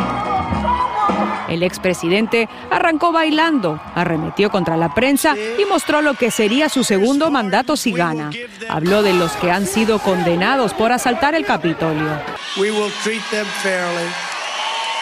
El 1.49 1.63
expresidente 1.63 2.47
arrancó 2.69 3.11
bailando, 3.11 3.81
arremetió 3.95 4.51
contra 4.51 4.77
la 4.77 4.93
prensa 4.93 5.35
y 5.35 5.65
mostró 5.65 6.01
lo 6.01 6.13
que 6.13 6.29
sería 6.29 6.69
su 6.69 6.83
segundo 6.83 7.31
mandato 7.31 7.75
si 7.75 7.91
gana. 7.91 8.29
Habló 8.69 9.01
de 9.01 9.13
los 9.13 9.31
que 9.33 9.51
han 9.51 9.65
sido 9.65 9.99
condenados 9.99 10.73
por 10.73 10.91
asaltar 10.91 11.33
el 11.35 11.45
Capitolio. 11.45 12.19
We 12.57 12.71
will 12.71 12.91
treat 13.03 13.23
them 13.31 13.45
fairly. 13.61 14.32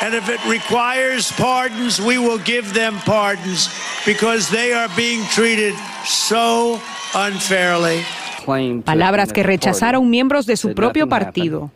And 0.01 0.15
if 0.15 0.29
it 0.29 0.39
requires 0.49 1.31
pardons, 1.33 1.99
we 1.99 2.17
will 2.17 2.39
give 2.43 2.73
them 2.73 2.95
pardons 3.05 3.69
because 4.03 4.49
they 4.49 4.73
are 4.73 4.89
being 4.95 5.23
treated 5.27 5.75
so 6.05 6.79
unfairly. 7.13 8.03
Palabras 8.83 9.31
que 9.31 9.43
rechazaron 9.43 10.09
miembros 10.09 10.47
de 10.47 10.57
su 10.57 10.73
propio 10.73 11.07
partido. 11.07 11.69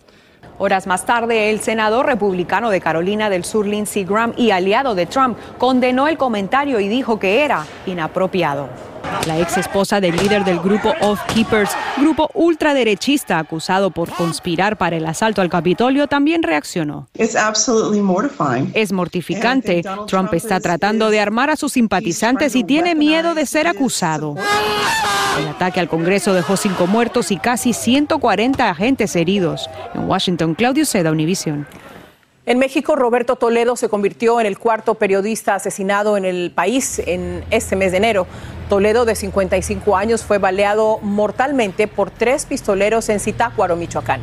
Horas 0.58 0.88
más 0.88 1.05
tarde, 1.05 1.51
el 1.51 1.60
senador 1.60 2.05
republicano 2.05 2.70
de 2.70 2.79
Carolina 2.79 3.29
del 3.29 3.44
Sur, 3.44 3.67
Lindsey 3.67 4.05
Graham, 4.05 4.34
y 4.38 4.51
aliado 4.51 4.96
de 4.96 5.05
Trump, 5.05 5.38
condenó 5.58 6.08
el 6.08 6.17
comentario 6.17 6.79
y 6.79 6.88
dijo 6.88 7.20
que 7.20 7.44
era 7.44 7.65
inapropiado. 7.86 8.70
La 9.25 9.39
ex 9.39 9.57
esposa 9.57 10.00
del 10.00 10.15
líder 10.15 10.43
del 10.43 10.59
grupo 10.59 10.93
Oath 11.01 11.19
Keepers, 11.33 11.71
grupo 11.97 12.29
ultraderechista 12.33 13.39
acusado 13.39 13.91
por 13.91 14.09
conspirar 14.12 14.77
para 14.77 14.97
el 14.97 15.05
asalto 15.05 15.41
al 15.41 15.50
Capitolio, 15.50 16.07
también 16.07 16.43
reaccionó. 16.43 17.07
Es 18.74 18.91
mortificante. 18.91 19.83
Trump 20.07 20.33
está 20.33 20.59
tratando 20.59 21.09
de 21.09 21.19
armar 21.19 21.50
a 21.50 21.55
sus 21.55 21.74
simpatizantes 21.74 22.55
y 22.55 22.63
tiene 22.63 22.95
miedo 22.95 23.33
de 23.33 23.45
ser 23.45 23.67
acusado. 23.67 24.35
El 25.39 25.47
ataque 25.47 25.79
al 25.79 25.89
Congreso 25.89 26.33
dejó 26.33 26.55
cinco 26.55 26.88
muertos 26.88 27.31
y 27.31 27.38
casi 27.38 27.74
140 27.74 28.69
agentes 28.69 29.15
heridos. 29.15 29.69
En 29.93 30.07
Washington, 30.07 30.55
Claudio 30.55 30.85
Seda, 30.85 31.12
Univision. 31.12 31.67
En 32.47 32.59
México, 32.59 32.95
Roberto 32.95 33.37
Toledo 33.37 33.75
se 33.75 33.89
convirtió 33.89 34.39
en 34.39 34.45
el 34.45 34.59
cuarto 34.59 34.93
periodista 34.93 35.55
asesinado 35.55 36.15
en 36.15 36.25
el 36.25 36.51
país 36.51 36.99
en 36.99 37.43
este 37.49 37.75
mes 37.75 37.91
de 37.91 37.97
enero. 37.97 38.27
Toledo, 38.69 39.03
de 39.05 39.15
55 39.15 39.97
años, 39.97 40.23
fue 40.23 40.37
baleado 40.37 40.99
mortalmente 40.99 41.87
por 41.87 42.11
tres 42.11 42.45
pistoleros 42.45 43.09
en 43.09 43.19
Zitácuaro, 43.19 43.75
Michoacán. 43.75 44.21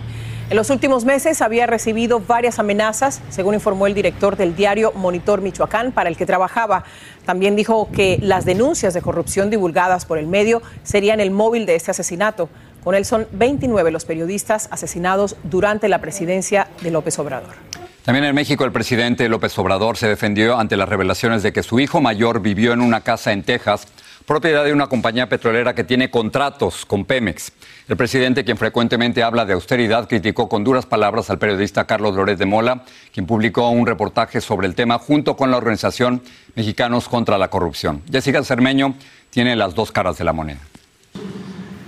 En 0.51 0.57
los 0.57 0.71
últimos 0.71 1.05
meses 1.05 1.43
había 1.43 1.67
recibido 1.67 2.21
varias 2.21 2.61
amenazas, 2.61 3.21
según 3.29 3.55
informó 3.55 3.89
el 3.89 3.95
director 3.95 4.37
del 4.37 4.55
diario 4.55 4.93
Monitor 4.95 5.41
Michoacán, 5.41 5.91
para 5.91 6.09
el 6.09 6.17
que 6.17 6.25
trabajaba. 6.25 6.85
También 7.27 7.57
dijo 7.57 7.89
que 7.91 8.19
las 8.23 8.45
denuncias 8.45 8.95
de 8.95 9.03
corrupción 9.03 9.51
divulgadas 9.51 10.05
por 10.05 10.19
el 10.19 10.29
medio 10.29 10.63
serían 10.85 11.19
el 11.19 11.33
móvil 11.33 11.67
de 11.67 11.75
este 11.75 11.91
asesinato. 11.91 12.49
Con 12.85 12.95
él 12.95 13.05
son 13.05 13.27
29 13.33 13.91
los 13.91 14.05
periodistas 14.05 14.69
asesinados 14.71 15.35
durante 15.43 15.89
la 15.89 16.01
presidencia 16.01 16.69
de 16.83 16.93
López 16.93 17.19
Obrador. 17.19 17.72
También 18.05 18.25
en 18.25 18.35
México 18.35 18.65
el 18.65 18.73
presidente 18.73 19.29
López 19.29 19.57
Obrador 19.61 19.97
se 19.97 20.09
defendió 20.09 20.59
ante 20.59 20.77
las 20.77 20.89
revelaciones 20.89 21.45
de 21.45 21.53
que 21.53 21.63
su 21.63 21.79
hijo 21.79 22.01
mayor 22.01 22.43
vivió 22.43 22.73
en 22.73 22.81
una 22.81 23.03
casa 23.03 23.31
en 23.31 23.45
Texas, 23.45 23.87
propiedad 24.27 24.65
de 24.65 24.73
una 24.73 24.89
compañía 24.89 25.29
petrolera 25.29 25.77
que 25.77 25.85
tiene 25.85 26.11
contratos 26.11 26.85
con 26.85 27.05
Pemex. 27.05 27.53
El 27.87 27.97
presidente, 27.97 28.45
quien 28.45 28.57
frecuentemente 28.57 29.23
habla 29.23 29.45
de 29.45 29.53
austeridad, 29.53 30.09
criticó 30.09 30.49
con 30.49 30.65
duras 30.65 30.85
palabras 30.85 31.31
al 31.31 31.39
periodista 31.39 31.87
Carlos 31.87 32.17
Loret 32.17 32.39
de 32.39 32.47
Mola, 32.47 32.83
quien 33.13 33.25
publicó 33.25 33.69
un 33.69 33.87
reportaje 33.87 34.41
sobre 34.41 34.67
el 34.67 34.75
tema 34.75 34.99
junto 34.99 35.37
con 35.37 35.53
la 35.53 35.59
organización 35.59 36.23
Mexicanos 36.57 37.09
contra 37.09 37.39
la 37.39 37.51
Corrupción. 37.51 38.03
Jessica 38.11 38.43
Cermeño 38.43 38.95
tiene 39.31 39.55
las 39.55 39.77
dos 39.77 39.93
caras 39.93 40.19
de 40.19 40.25
la 40.25 40.33
moneda 40.33 40.72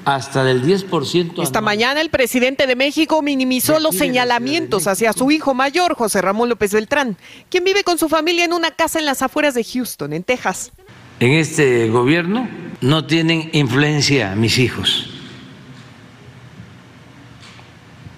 hasta 0.05 0.45
del 0.45 0.63
10%. 0.63 1.43
Esta 1.43 1.61
mañana 1.61 2.01
el 2.01 2.11
presidente 2.11 2.67
de 2.67 2.77
México 2.77 3.23
minimizó 3.23 3.79
los 3.81 3.97
señalamientos 3.97 4.87
hacia 4.87 5.13
su 5.13 5.31
hijo 5.31 5.55
mayor, 5.55 5.95
José 5.95 6.21
Ramón 6.21 6.49
López 6.49 6.73
Beltrán, 6.73 7.17
quien 7.49 7.65
vive 7.65 7.85
con 7.85 7.99
su 7.99 8.09
familia 8.09 8.45
en 8.45 8.53
una 8.53 8.71
casa 8.71 8.99
en 8.99 9.07
las 9.07 9.23
afueras 9.23 9.55
de 9.55 9.65
Houston, 9.65 10.13
en 10.13 10.23
Texas. 10.23 10.73
En 11.21 11.33
este 11.33 11.89
gobierno 11.89 12.49
no 12.81 13.07
tienen 13.07 13.51
influencia 13.53 14.35
mis 14.35 14.59
hijos. 14.59 15.11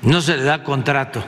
No 0.03 0.21
se 0.21 0.37
le 0.37 0.45
da 0.45 0.63
contrato 0.63 1.23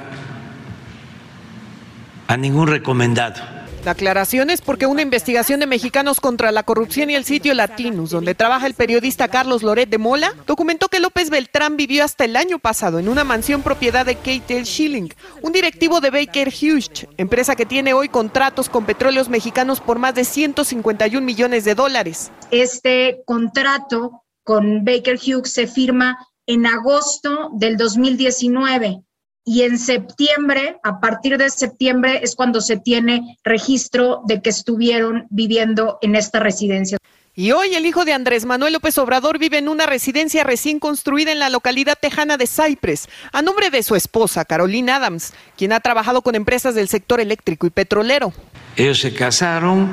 a 2.26 2.36
ningún 2.36 2.68
recomendado 2.68 3.57
la 3.84 3.92
aclaración 3.92 4.50
es 4.50 4.60
porque 4.60 4.86
una 4.86 5.02
investigación 5.02 5.60
de 5.60 5.66
mexicanos 5.66 6.20
contra 6.20 6.52
la 6.52 6.62
corrupción 6.62 7.10
y 7.10 7.14
el 7.14 7.24
sitio 7.24 7.54
Latinus, 7.54 8.10
donde 8.10 8.34
trabaja 8.34 8.66
el 8.66 8.74
periodista 8.74 9.28
Carlos 9.28 9.62
Loret 9.62 9.88
de 9.88 9.98
Mola, 9.98 10.34
documentó 10.46 10.88
que 10.88 11.00
López 11.00 11.30
Beltrán 11.30 11.76
vivió 11.76 12.04
hasta 12.04 12.24
el 12.24 12.36
año 12.36 12.58
pasado 12.58 12.98
en 12.98 13.08
una 13.08 13.24
mansión 13.24 13.62
propiedad 13.62 14.04
de 14.04 14.16
Kate 14.16 14.64
Schilling, 14.64 15.12
un 15.42 15.52
directivo 15.52 16.00
de 16.00 16.10
Baker 16.10 16.48
Hughes, 16.48 17.06
empresa 17.16 17.56
que 17.56 17.66
tiene 17.66 17.94
hoy 17.94 18.08
contratos 18.08 18.68
con 18.68 18.84
petróleos 18.84 19.28
mexicanos 19.28 19.80
por 19.80 19.98
más 19.98 20.14
de 20.14 20.24
151 20.24 21.24
millones 21.24 21.64
de 21.64 21.74
dólares. 21.74 22.30
Este 22.50 23.22
contrato 23.26 24.24
con 24.44 24.84
Baker 24.84 25.16
Hughes 25.16 25.52
se 25.52 25.66
firma 25.66 26.18
en 26.46 26.66
agosto 26.66 27.50
del 27.54 27.76
2019 27.76 29.02
y 29.48 29.62
en 29.62 29.78
septiembre, 29.78 30.76
a 30.82 31.00
partir 31.00 31.38
de 31.38 31.48
septiembre, 31.48 32.20
es 32.22 32.36
cuando 32.36 32.60
se 32.60 32.76
tiene 32.76 33.38
registro 33.42 34.20
de 34.26 34.42
que 34.42 34.50
estuvieron 34.50 35.26
viviendo 35.30 35.98
en 36.02 36.16
esta 36.16 36.38
residencia. 36.38 36.98
Y 37.34 37.52
hoy 37.52 37.74
el 37.74 37.86
hijo 37.86 38.04
de 38.04 38.12
Andrés 38.12 38.44
Manuel 38.44 38.74
López 38.74 38.98
Obrador 38.98 39.38
vive 39.38 39.56
en 39.56 39.70
una 39.70 39.86
residencia 39.86 40.44
recién 40.44 40.78
construida 40.78 41.32
en 41.32 41.38
la 41.38 41.48
localidad 41.48 41.96
tejana 41.98 42.36
de 42.36 42.46
Cypress, 42.46 43.08
a 43.32 43.40
nombre 43.40 43.70
de 43.70 43.82
su 43.82 43.94
esposa, 43.96 44.44
Carolina 44.44 44.96
Adams, 44.96 45.32
quien 45.56 45.72
ha 45.72 45.80
trabajado 45.80 46.20
con 46.20 46.34
empresas 46.34 46.74
del 46.74 46.88
sector 46.88 47.18
eléctrico 47.18 47.66
y 47.66 47.70
petrolero. 47.70 48.34
Ellos 48.76 49.00
se 49.00 49.14
casaron 49.14 49.90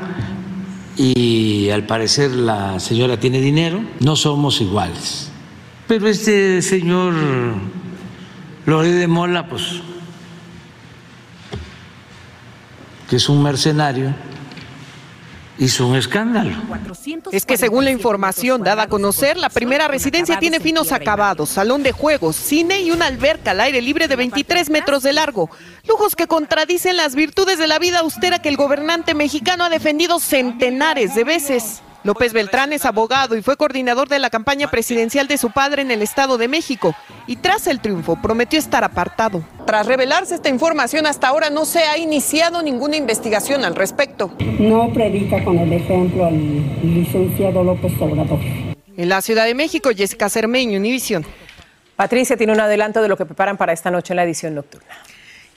y 0.97 1.69
al 1.69 1.85
parecer 1.85 2.31
la 2.31 2.77
señora 2.81 3.21
tiene 3.21 3.39
dinero, 3.39 3.81
no 4.01 4.17
somos 4.17 4.59
iguales. 4.59 5.29
Pero 5.87 6.09
este 6.09 6.61
señor 6.61 7.13
Lore 8.65 8.91
de 8.91 9.07
Mola, 9.07 9.47
pues, 9.47 9.81
que 13.09 13.17
es 13.17 13.29
un 13.29 13.43
mercenario, 13.43 14.13
hizo 15.59 15.87
un 15.87 15.95
escándalo. 15.95 16.51
Es 17.31 17.45
que 17.45 17.57
según 17.57 17.85
la 17.85 17.91
información 17.91 18.63
dada 18.63 18.83
a 18.83 18.87
conocer, 18.87 19.37
la 19.37 19.49
primera 19.49 19.87
residencia 19.87 20.39
tiene 20.39 20.59
finos 20.59 20.91
acabados, 20.91 21.49
salón 21.49 21.83
de 21.83 21.91
juegos, 21.91 22.35
cine 22.35 22.81
y 22.81 22.91
una 22.91 23.05
alberca 23.05 23.51
al 23.51 23.61
aire 23.61 23.81
libre 23.81 24.07
de 24.07 24.15
23 24.15 24.69
metros 24.71 25.03
de 25.03 25.13
largo. 25.13 25.49
Lujos 25.87 26.15
que 26.15 26.27
contradicen 26.27 26.97
las 26.97 27.15
virtudes 27.15 27.59
de 27.59 27.67
la 27.67 27.77
vida 27.77 27.99
austera 27.99 28.39
que 28.39 28.49
el 28.49 28.57
gobernante 28.57 29.13
mexicano 29.13 29.63
ha 29.63 29.69
defendido 29.69 30.19
centenares 30.19 31.13
de 31.13 31.23
veces. 31.23 31.81
López 32.05 32.33
Beltrán 32.33 32.71
es 32.71 32.85
abogado 32.85 33.35
y 33.35 33.41
fue 33.41 33.57
coordinador 33.57 34.07
de 34.07 34.19
la 34.19 34.29
campaña 34.29 34.69
presidencial 34.69 35.27
de 35.27 35.39
su 35.39 35.49
padre 35.49 35.81
en 35.81 35.89
el 35.89 36.03
Estado 36.03 36.37
de 36.37 36.47
México 36.47 36.95
y 37.25 37.37
tras 37.37 37.65
el 37.65 37.79
triunfo 37.79 38.15
prometió 38.21 38.59
estar 38.59 38.83
apartado. 38.83 39.43
Tras 39.65 39.87
revelarse 39.87 40.35
esta 40.35 40.49
información, 40.49 41.07
hasta 41.07 41.27
ahora 41.27 41.49
no 41.49 41.65
se 41.65 41.79
ha 41.79 41.97
iniciado 41.97 42.61
ninguna 42.61 42.95
investigación 42.95 43.65
al 43.65 43.75
respecto. 43.75 44.31
No 44.59 44.93
predica 44.93 45.43
con 45.43 45.57
el 45.57 45.73
ejemplo 45.73 46.27
al 46.27 46.37
licenciado 46.83 47.63
López 47.63 47.93
Obrador. 47.99 48.39
En 48.95 49.09
la 49.09 49.23
Ciudad 49.23 49.45
de 49.45 49.55
México, 49.55 49.89
Jessica 49.89 50.29
Cermeño, 50.29 50.77
Univisión. 50.77 51.25
Patricia 51.95 52.37
tiene 52.37 52.53
un 52.53 52.59
adelanto 52.59 53.01
de 53.01 53.07
lo 53.07 53.17
que 53.17 53.25
preparan 53.25 53.57
para 53.57 53.73
esta 53.73 53.89
noche 53.89 54.13
en 54.13 54.17
la 54.17 54.25
edición 54.25 54.53
nocturna. 54.53 54.93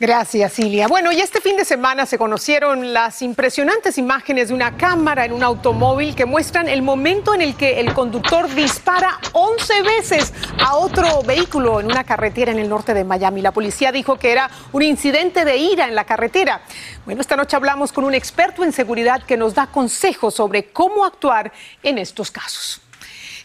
Gracias, 0.01 0.53
Silvia. 0.53 0.87
Bueno, 0.87 1.11
y 1.11 1.21
este 1.21 1.41
fin 1.41 1.57
de 1.57 1.65
semana 1.65 2.07
se 2.07 2.19
conocieron 2.19 2.93
las 2.93 3.21
impresionantes 3.21 3.99
imágenes 3.99 4.47
de 4.47 4.55
una 4.55 4.77
cámara 4.77 5.25
en 5.25 5.33
un 5.33 5.43
automóvil 5.43 6.15
que 6.15 6.25
muestran 6.25 6.69
el 6.69 6.83
momento 6.83 7.35
en 7.35 7.41
el 7.41 7.57
que 7.57 7.81
el 7.81 7.93
conductor 7.95 8.49
dispara 8.55 9.19
11 9.33 9.83
veces 9.83 10.33
a 10.65 10.77
otro 10.77 11.23
vehículo 11.23 11.81
en 11.81 11.87
una 11.87 12.05
carretera 12.05 12.53
en 12.53 12.61
el 12.61 12.69
norte 12.69 12.95
de 12.95 13.03
Miami. 13.03 13.43
La 13.43 13.51
policía 13.51 13.91
dijo 13.91 14.17
que 14.21 14.31
era 14.31 14.49
un 14.71 14.83
incidente 14.83 15.45
de 15.45 15.57
ira 15.57 15.89
en 15.89 15.97
la 15.97 16.05
carretera. 16.05 16.61
Bueno, 17.05 17.21
esta 17.21 17.35
noche 17.35 17.57
hablamos 17.57 17.91
con 17.91 18.05
un 18.05 18.15
experto 18.15 18.63
en 18.63 18.73
seguridad 18.73 19.25
que 19.25 19.37
nos 19.37 19.55
da 19.55 19.67
consejos 19.67 20.33
sobre 20.33 20.67
cómo 20.67 21.05
actuar 21.05 21.51
en 21.83 21.99
estos 21.99 22.31
casos. 22.31 22.81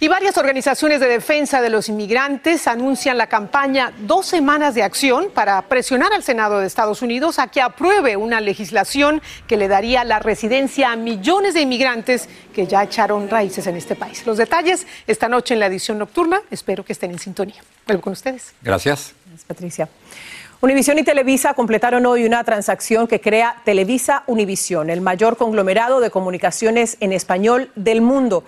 Y 0.04 0.10
varias 0.10 0.38
organizaciones 0.38 1.00
de 1.00 1.08
defensa 1.08 1.62
de 1.62 1.70
los 1.70 1.88
inmigrantes 1.88 2.68
anuncian 2.68 3.18
la 3.18 3.28
campaña 3.28 3.94
Dos 4.00 4.26
Semanas 4.26 4.76
de 4.76 4.84
Acción 4.84 5.28
para 5.34 5.62
presionar 5.62 6.12
al 6.12 6.24
Senado 6.24 6.60
de 6.60 6.68
Estados 6.68 7.02
Unidos 7.02 7.40
a 7.40 7.48
que 7.48 7.62
apruebe 7.62 8.18
una 8.18 8.42
legislación 8.42 9.22
que 9.48 9.56
le 9.56 9.70
daría 9.70 10.04
la 10.04 10.20
residencia 10.20 10.92
a 10.92 10.98
millones 10.98 11.54
de 11.54 11.62
inmigrantes 11.62 12.28
que 12.54 12.68
ya 12.68 12.84
echaron 12.84 13.30
raíces 13.30 13.66
en 13.66 13.78
este 13.78 13.96
país. 13.96 14.28
Los 14.28 14.38
detalles 14.38 14.88
esta 15.08 15.30
noche 15.30 15.54
en 15.54 15.62
la 15.62 15.68
edición 15.68 16.00
nocturna. 16.00 16.42
Espero 16.52 16.84
que 16.84 16.92
estén 16.92 17.12
en 17.12 17.20
sintonía. 17.20 17.64
Vuelvo 17.88 18.02
con 18.02 18.12
ustedes. 18.12 18.54
Gracias. 18.62 19.14
Gracias, 19.26 19.46
Patricia. 19.48 19.88
Univisión 20.60 21.00
y 21.00 21.04
Televisa 21.04 21.54
completaron 21.54 22.06
hoy 22.06 22.26
una 22.26 22.44
transacción 22.44 23.08
que 23.08 23.22
crea 23.22 23.62
Televisa 23.64 24.24
Univisión, 24.28 24.90
el 24.90 25.00
mayor 25.00 25.38
conglomerado 25.38 26.02
de 26.02 26.10
comunicaciones 26.10 26.98
en 27.00 27.14
español 27.14 27.72
del 27.76 28.02
mundo. 28.02 28.44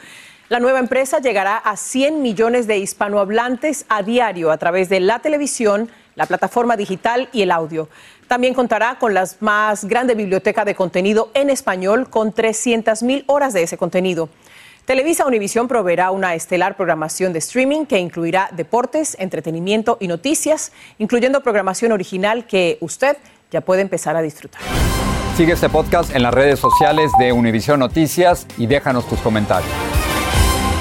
La 0.47 0.59
nueva 0.59 0.77
empresa 0.77 1.19
llegará 1.19 1.57
a 1.57 1.75
100 1.75 2.21
millones 2.21 2.67
de 2.67 2.77
hispanohablantes 2.77 3.85
a 3.89 4.03
diario 4.03 4.51
a 4.51 4.57
través 4.57 4.89
de 4.89 4.99
la 4.99 5.17
televisión, 5.17 5.89
la 6.13 6.27
plataforma 6.27 6.77
digital 6.77 7.29
y 7.33 7.41
el 7.41 7.49
audio. 7.49 7.89
También 8.27 8.53
contará 8.53 8.99
con 8.99 9.15
la 9.15 9.27
más 9.39 9.85
grande 9.85 10.13
biblioteca 10.13 10.63
de 10.63 10.75
contenido 10.75 11.31
en 11.33 11.49
español 11.49 12.11
con 12.11 12.31
300 12.31 13.01
mil 13.01 13.23
horas 13.25 13.53
de 13.53 13.63
ese 13.63 13.75
contenido. 13.75 14.29
Televisa 14.85 15.25
Univisión 15.25 15.67
proveerá 15.67 16.11
una 16.11 16.35
estelar 16.35 16.77
programación 16.77 17.33
de 17.33 17.39
streaming 17.39 17.87
que 17.87 17.97
incluirá 17.97 18.49
deportes, 18.51 19.17
entretenimiento 19.19 19.97
y 19.99 20.07
noticias, 20.07 20.71
incluyendo 20.99 21.41
programación 21.41 21.91
original 21.91 22.45
que 22.45 22.77
usted 22.81 23.17
ya 23.49 23.61
puede 23.61 23.81
empezar 23.81 24.15
a 24.15 24.21
disfrutar. 24.21 24.61
Sigue 25.35 25.53
este 25.53 25.69
podcast 25.69 26.15
en 26.15 26.21
las 26.21 26.35
redes 26.35 26.59
sociales 26.59 27.11
de 27.17 27.31
Univisión 27.31 27.79
Noticias 27.79 28.45
y 28.59 28.67
déjanos 28.67 29.09
tus 29.09 29.19
comentarios. 29.21 29.94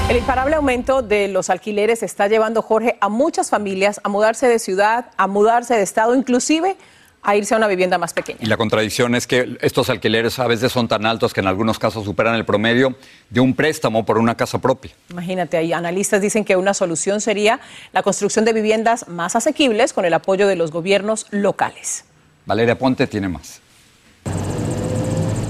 El 0.06 0.18
imparable 0.18 0.54
aumento 0.54 1.00
de 1.00 1.28
los 1.28 1.48
alquileres 1.48 2.02
está 2.02 2.28
llevando, 2.28 2.60
Jorge, 2.60 2.98
a 3.00 3.08
muchas 3.08 3.48
familias 3.48 4.02
a 4.04 4.10
mudarse 4.10 4.46
de 4.46 4.58
ciudad, 4.58 5.06
a 5.16 5.26
mudarse 5.26 5.74
de 5.74 5.82
estado, 5.82 6.14
inclusive 6.14 6.76
a 7.22 7.36
irse 7.36 7.54
a 7.54 7.56
una 7.56 7.66
vivienda 7.68 7.96
más 7.96 8.12
pequeña. 8.12 8.38
Y 8.42 8.46
la 8.46 8.58
contradicción 8.58 9.14
es 9.14 9.26
que 9.26 9.56
estos 9.62 9.88
alquileres 9.88 10.38
a 10.38 10.46
veces 10.46 10.70
son 10.70 10.88
tan 10.88 11.06
altos 11.06 11.32
que 11.32 11.40
en 11.40 11.46
algunos 11.46 11.78
casos 11.78 12.04
superan 12.04 12.34
el 12.34 12.44
promedio 12.44 12.94
de 13.30 13.40
un 13.40 13.54
préstamo 13.54 14.04
por 14.04 14.18
una 14.18 14.36
casa 14.36 14.60
propia. 14.60 14.92
Imagínate, 15.08 15.56
ahí 15.56 15.72
analistas 15.72 16.20
dicen 16.20 16.44
que 16.44 16.56
una 16.56 16.74
solución 16.74 17.22
sería 17.22 17.60
la 17.92 18.02
construcción 18.02 18.44
de 18.44 18.52
viviendas 18.52 19.08
más 19.08 19.36
asequibles 19.36 19.94
con 19.94 20.04
el 20.04 20.12
apoyo 20.12 20.46
de 20.46 20.56
los 20.56 20.70
gobiernos 20.70 21.26
locales. 21.30 22.04
Valeria 22.44 22.78
Ponte 22.78 23.06
tiene 23.06 23.30
más. 23.30 23.63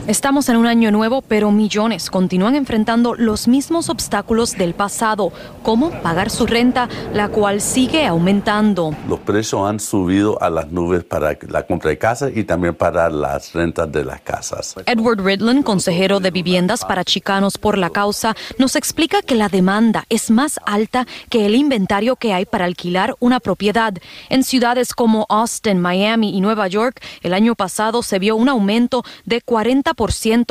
Estamos 0.07 0.51
en 0.51 0.57
un 0.57 0.67
año 0.67 0.91
nuevo, 0.91 1.23
pero 1.23 1.51
millones 1.51 2.11
continúan 2.11 2.57
enfrentando 2.57 3.15
los 3.15 3.49
mismos 3.49 3.89
obstáculos 3.89 4.53
del 4.53 4.75
pasado, 4.75 5.33
como 5.63 5.93
pagar 6.03 6.29
su 6.29 6.47
renta, 6.47 6.91
la 7.15 7.29
cual 7.29 7.63
sigue 7.63 8.07
aumentando. 8.07 8.95
Los 9.09 9.21
precios 9.21 9.67
han 9.67 9.81
subido 9.81 10.43
a 10.43 10.51
las 10.51 10.71
nubes 10.71 11.05
para 11.05 11.39
la 11.49 11.67
compra 11.67 11.89
de 11.89 11.97
casas 11.97 12.33
y 12.35 12.45
también 12.45 12.75
para 12.75 13.09
las 13.09 13.55
rentas 13.55 13.91
de 13.91 14.05
las 14.05 14.21
casas. 14.21 14.75
Edward 14.85 15.25
Ridland, 15.25 15.65
consejero 15.65 16.21
de 16.21 16.31
viviendas 16.31 16.85
para 16.85 17.03
chicanos 17.03 17.57
por 17.57 17.79
la 17.79 17.89
causa, 17.89 18.37
nos 18.59 18.77
explica 18.77 19.23
que 19.23 19.37
la 19.37 19.49
demanda 19.49 20.05
es 20.11 20.31
más 20.31 20.61
alta 20.67 21.07
que 21.31 21.47
el 21.47 21.55
inventario 21.55 22.17
que 22.17 22.35
hay 22.35 22.45
para 22.45 22.67
alquilar 22.67 23.17
una 23.21 23.41
propiedad. 23.41 23.95
En 24.29 24.45
ciudades 24.45 24.93
como 24.93 25.25
Austin, 25.31 25.81
Miami 25.81 26.37
y 26.37 26.43
Nueva 26.43 26.69
York, 26.69 27.01
el 27.23 27.33
año 27.33 27.55
pasado 27.55 28.03
se 28.03 28.19
vio 28.19 28.37
un 28.37 28.51
aumento 28.51 29.03
de 29.25 29.41
40 29.41 29.94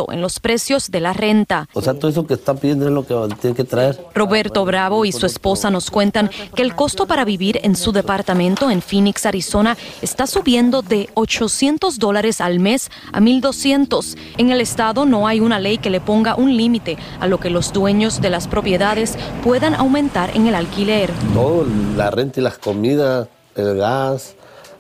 en 0.10 0.22
los 0.22 0.40
precios 0.40 0.90
de 0.90 1.00
la 1.00 1.14
renta. 1.14 1.68
O 1.74 1.82
sea, 1.82 1.94
todo 1.94 2.10
eso 2.10 2.26
que 2.26 2.36
están 2.36 2.58
pidiendo 2.58 2.86
es 2.86 2.92
lo 2.92 3.06
que 3.06 3.14
tienen 3.40 3.56
que 3.56 3.64
traer. 3.64 4.00
Roberto 4.14 4.66
Bravo 4.66 5.06
y 5.06 5.12
su 5.12 5.26
esposa 5.26 5.70
nos 5.70 5.92
cuentan 5.92 6.30
que 6.56 6.62
el 6.62 6.76
costo 6.76 7.06
para 7.06 7.26
vivir 7.26 7.60
en 7.64 7.76
su 7.76 7.92
departamento 7.92 8.70
en 8.70 8.82
Phoenix, 8.82 9.26
Arizona, 9.26 9.78
está 10.02 10.28
subiendo 10.28 10.82
de 10.82 11.10
800 11.14 12.00
dólares 12.00 12.42
al 12.42 12.60
mes 12.60 12.90
a 13.12 13.20
1200. 13.20 14.18
En 14.38 14.52
el 14.52 14.62
estado 14.62 15.06
no 15.06 15.28
hay 15.28 15.40
una 15.40 15.60
ley 15.60 15.78
que 15.78 15.90
le 15.90 16.02
ponga 16.02 16.36
un 16.36 16.56
límite 16.56 16.98
a 17.20 17.28
lo 17.28 17.40
que 17.40 17.50
los 17.50 17.74
dueños 17.74 18.22
de 18.22 18.30
las 18.30 18.48
propiedades 18.48 19.18
puedan 19.44 19.76
aumentar 19.76 20.36
en 20.36 20.48
el 20.48 20.56
alquiler. 20.56 21.12
Todo, 21.34 21.66
la 21.96 22.10
renta 22.12 22.40
y 22.40 22.44
las 22.44 22.58
comidas, 22.58 23.28
el 23.56 23.78
gas, 23.78 24.36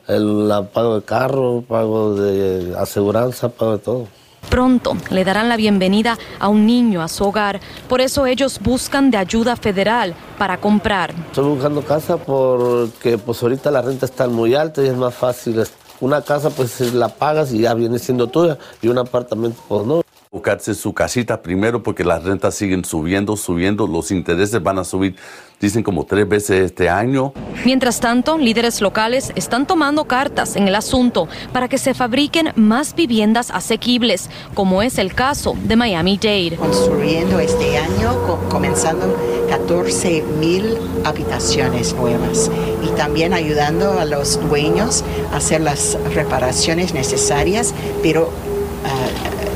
el 0.07 0.51
pago 0.73 0.95
de 0.95 1.05
carro, 1.05 1.63
pago 1.67 2.15
de 2.15 2.75
aseguranza, 2.77 3.49
pago 3.49 3.73
de 3.73 3.79
todo. 3.79 4.07
Pronto 4.49 4.95
le 5.09 5.23
darán 5.23 5.49
la 5.49 5.57
bienvenida 5.57 6.17
a 6.39 6.47
un 6.47 6.65
niño 6.65 7.01
a 7.01 7.07
su 7.07 7.23
hogar. 7.23 7.59
Por 7.87 8.01
eso 8.01 8.25
ellos 8.25 8.59
buscan 8.61 9.09
de 9.11 9.17
ayuda 9.17 9.55
federal 9.55 10.13
para 10.37 10.57
comprar. 10.57 11.13
Estoy 11.27 11.45
buscando 11.45 11.81
casa 11.81 12.17
porque 12.17 13.17
pues 13.17 13.41
ahorita 13.41 13.71
la 13.71 13.81
renta 13.81 14.05
está 14.05 14.27
muy 14.27 14.55
alta 14.55 14.83
y 14.83 14.87
es 14.87 14.95
más 14.95 15.13
fácil. 15.13 15.63
Una 15.99 16.21
casa 16.21 16.49
pues 16.49 16.79
la 16.93 17.09
pagas 17.09 17.51
y 17.53 17.59
ya 17.59 17.73
viene 17.73 17.97
siendo 17.97 18.27
tuya 18.27 18.57
y 18.81 18.87
un 18.89 18.97
apartamento 18.97 19.61
pues 19.67 19.85
no. 19.85 20.02
Buscarse 20.33 20.73
su 20.73 20.95
casita 20.95 21.43
primero 21.43 21.83
porque 21.83 22.03
las 22.03 22.23
rentas 22.23 22.55
siguen 22.55 22.83
subiendo, 22.83 23.37
subiendo, 23.37 23.85
los 23.85 24.09
intereses 24.09 24.63
van 24.63 24.79
a 24.79 24.83
subir, 24.83 25.15
dicen 25.61 25.83
como 25.83 26.07
tres 26.07 26.27
veces 26.27 26.65
este 26.65 26.89
año. 26.89 27.33
Mientras 27.65 27.99
tanto, 27.99 28.39
líderes 28.39 28.81
locales 28.81 29.31
están 29.35 29.67
tomando 29.67 30.05
cartas 30.05 30.55
en 30.55 30.67
el 30.67 30.73
asunto 30.73 31.27
para 31.51 31.67
que 31.67 31.77
se 31.77 31.93
fabriquen 31.93 32.51
más 32.55 32.95
viviendas 32.95 33.51
asequibles, 33.51 34.31
como 34.55 34.81
es 34.81 34.97
el 34.97 35.13
caso 35.13 35.55
de 35.65 35.75
Miami 35.75 36.17
Dade. 36.17 36.55
Construyendo 36.55 37.39
este 37.39 37.77
año, 37.77 38.39
comenzando 38.49 39.15
14 39.49 40.23
mil 40.39 40.79
habitaciones 41.03 41.93
nuevas 41.93 42.49
y 42.81 42.87
también 42.95 43.35
ayudando 43.35 43.99
a 43.99 44.05
los 44.05 44.41
dueños 44.49 45.03
a 45.31 45.37
hacer 45.37 45.61
las 45.61 45.95
reparaciones 46.15 46.95
necesarias, 46.95 47.75
pero 48.01 48.31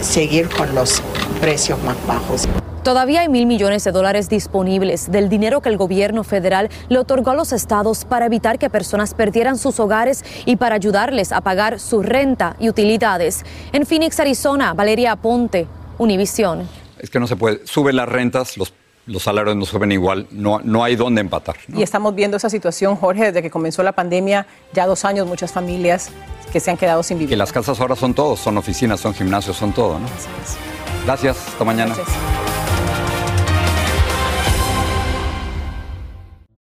seguir 0.01 0.49
con 0.49 0.73
los 0.73 1.01
precios 1.39 1.81
más 1.83 1.95
bajos. 2.07 2.47
Todavía 2.83 3.19
hay 3.19 3.27
mil 3.27 3.45
millones 3.45 3.83
de 3.83 3.91
dólares 3.91 4.29
disponibles 4.29 5.12
del 5.12 5.27
dinero 5.27 5.62
que 5.62 5.67
el 5.67 5.75
gobierno 5.75 6.23
federal 6.23 6.69
le 6.88 6.99
otorgó 6.99 7.31
a 7.31 7.36
los 7.36 7.51
estados 7.51 8.05
para 8.05 8.27
evitar 8.27 8.57
que 8.60 8.69
personas 8.69 9.13
perdieran 9.13 9.57
sus 9.57 9.79
hogares 9.81 10.23
y 10.45 10.55
para 10.55 10.75
ayudarles 10.75 11.33
a 11.33 11.41
pagar 11.41 11.81
su 11.81 12.01
renta 12.01 12.55
y 12.60 12.69
utilidades. 12.69 13.43
En 13.73 13.86
Phoenix, 13.86 14.19
Arizona, 14.21 14.73
Valeria 14.73 15.12
Aponte, 15.12 15.67
Univisión. 15.97 16.67
Es 16.97 17.10
que 17.10 17.19
no 17.19 17.27
se 17.27 17.36
puede. 17.36 17.67
Suben 17.67 17.97
las 17.97 18.07
rentas, 18.07 18.55
los 18.55 18.71
los 19.07 19.23
salarios 19.23 19.55
no 19.55 19.65
suben 19.65 19.91
igual, 19.91 20.27
no, 20.31 20.59
no 20.63 20.83
hay 20.83 20.95
dónde 20.95 21.21
empatar. 21.21 21.55
Y 21.73 21.81
estamos 21.81 22.13
viendo 22.13 22.37
esa 22.37 22.49
situación, 22.49 22.95
Jorge, 22.95 23.25
desde 23.25 23.41
que 23.41 23.49
comenzó 23.49 23.81
la 23.81 23.93
pandemia, 23.93 24.45
ya 24.73 24.85
dos 24.85 25.05
años, 25.05 25.25
muchas 25.25 25.51
familias 25.51 26.09
que 26.51 26.59
se 26.59 26.69
han 26.69 26.77
quedado 26.77 27.01
sin 27.03 27.17
vivir. 27.17 27.33
Y 27.33 27.35
las 27.37 27.51
casas 27.51 27.79
ahora 27.79 27.95
son 27.95 28.13
todos, 28.13 28.39
son 28.39 28.57
oficinas, 28.57 28.99
son 28.99 29.13
gimnasios, 29.13 29.57
son 29.57 29.73
todo, 29.73 29.97
¿no? 29.97 30.07
Gracias, 31.05 31.37
hasta 31.47 31.63
mañana. 31.63 31.95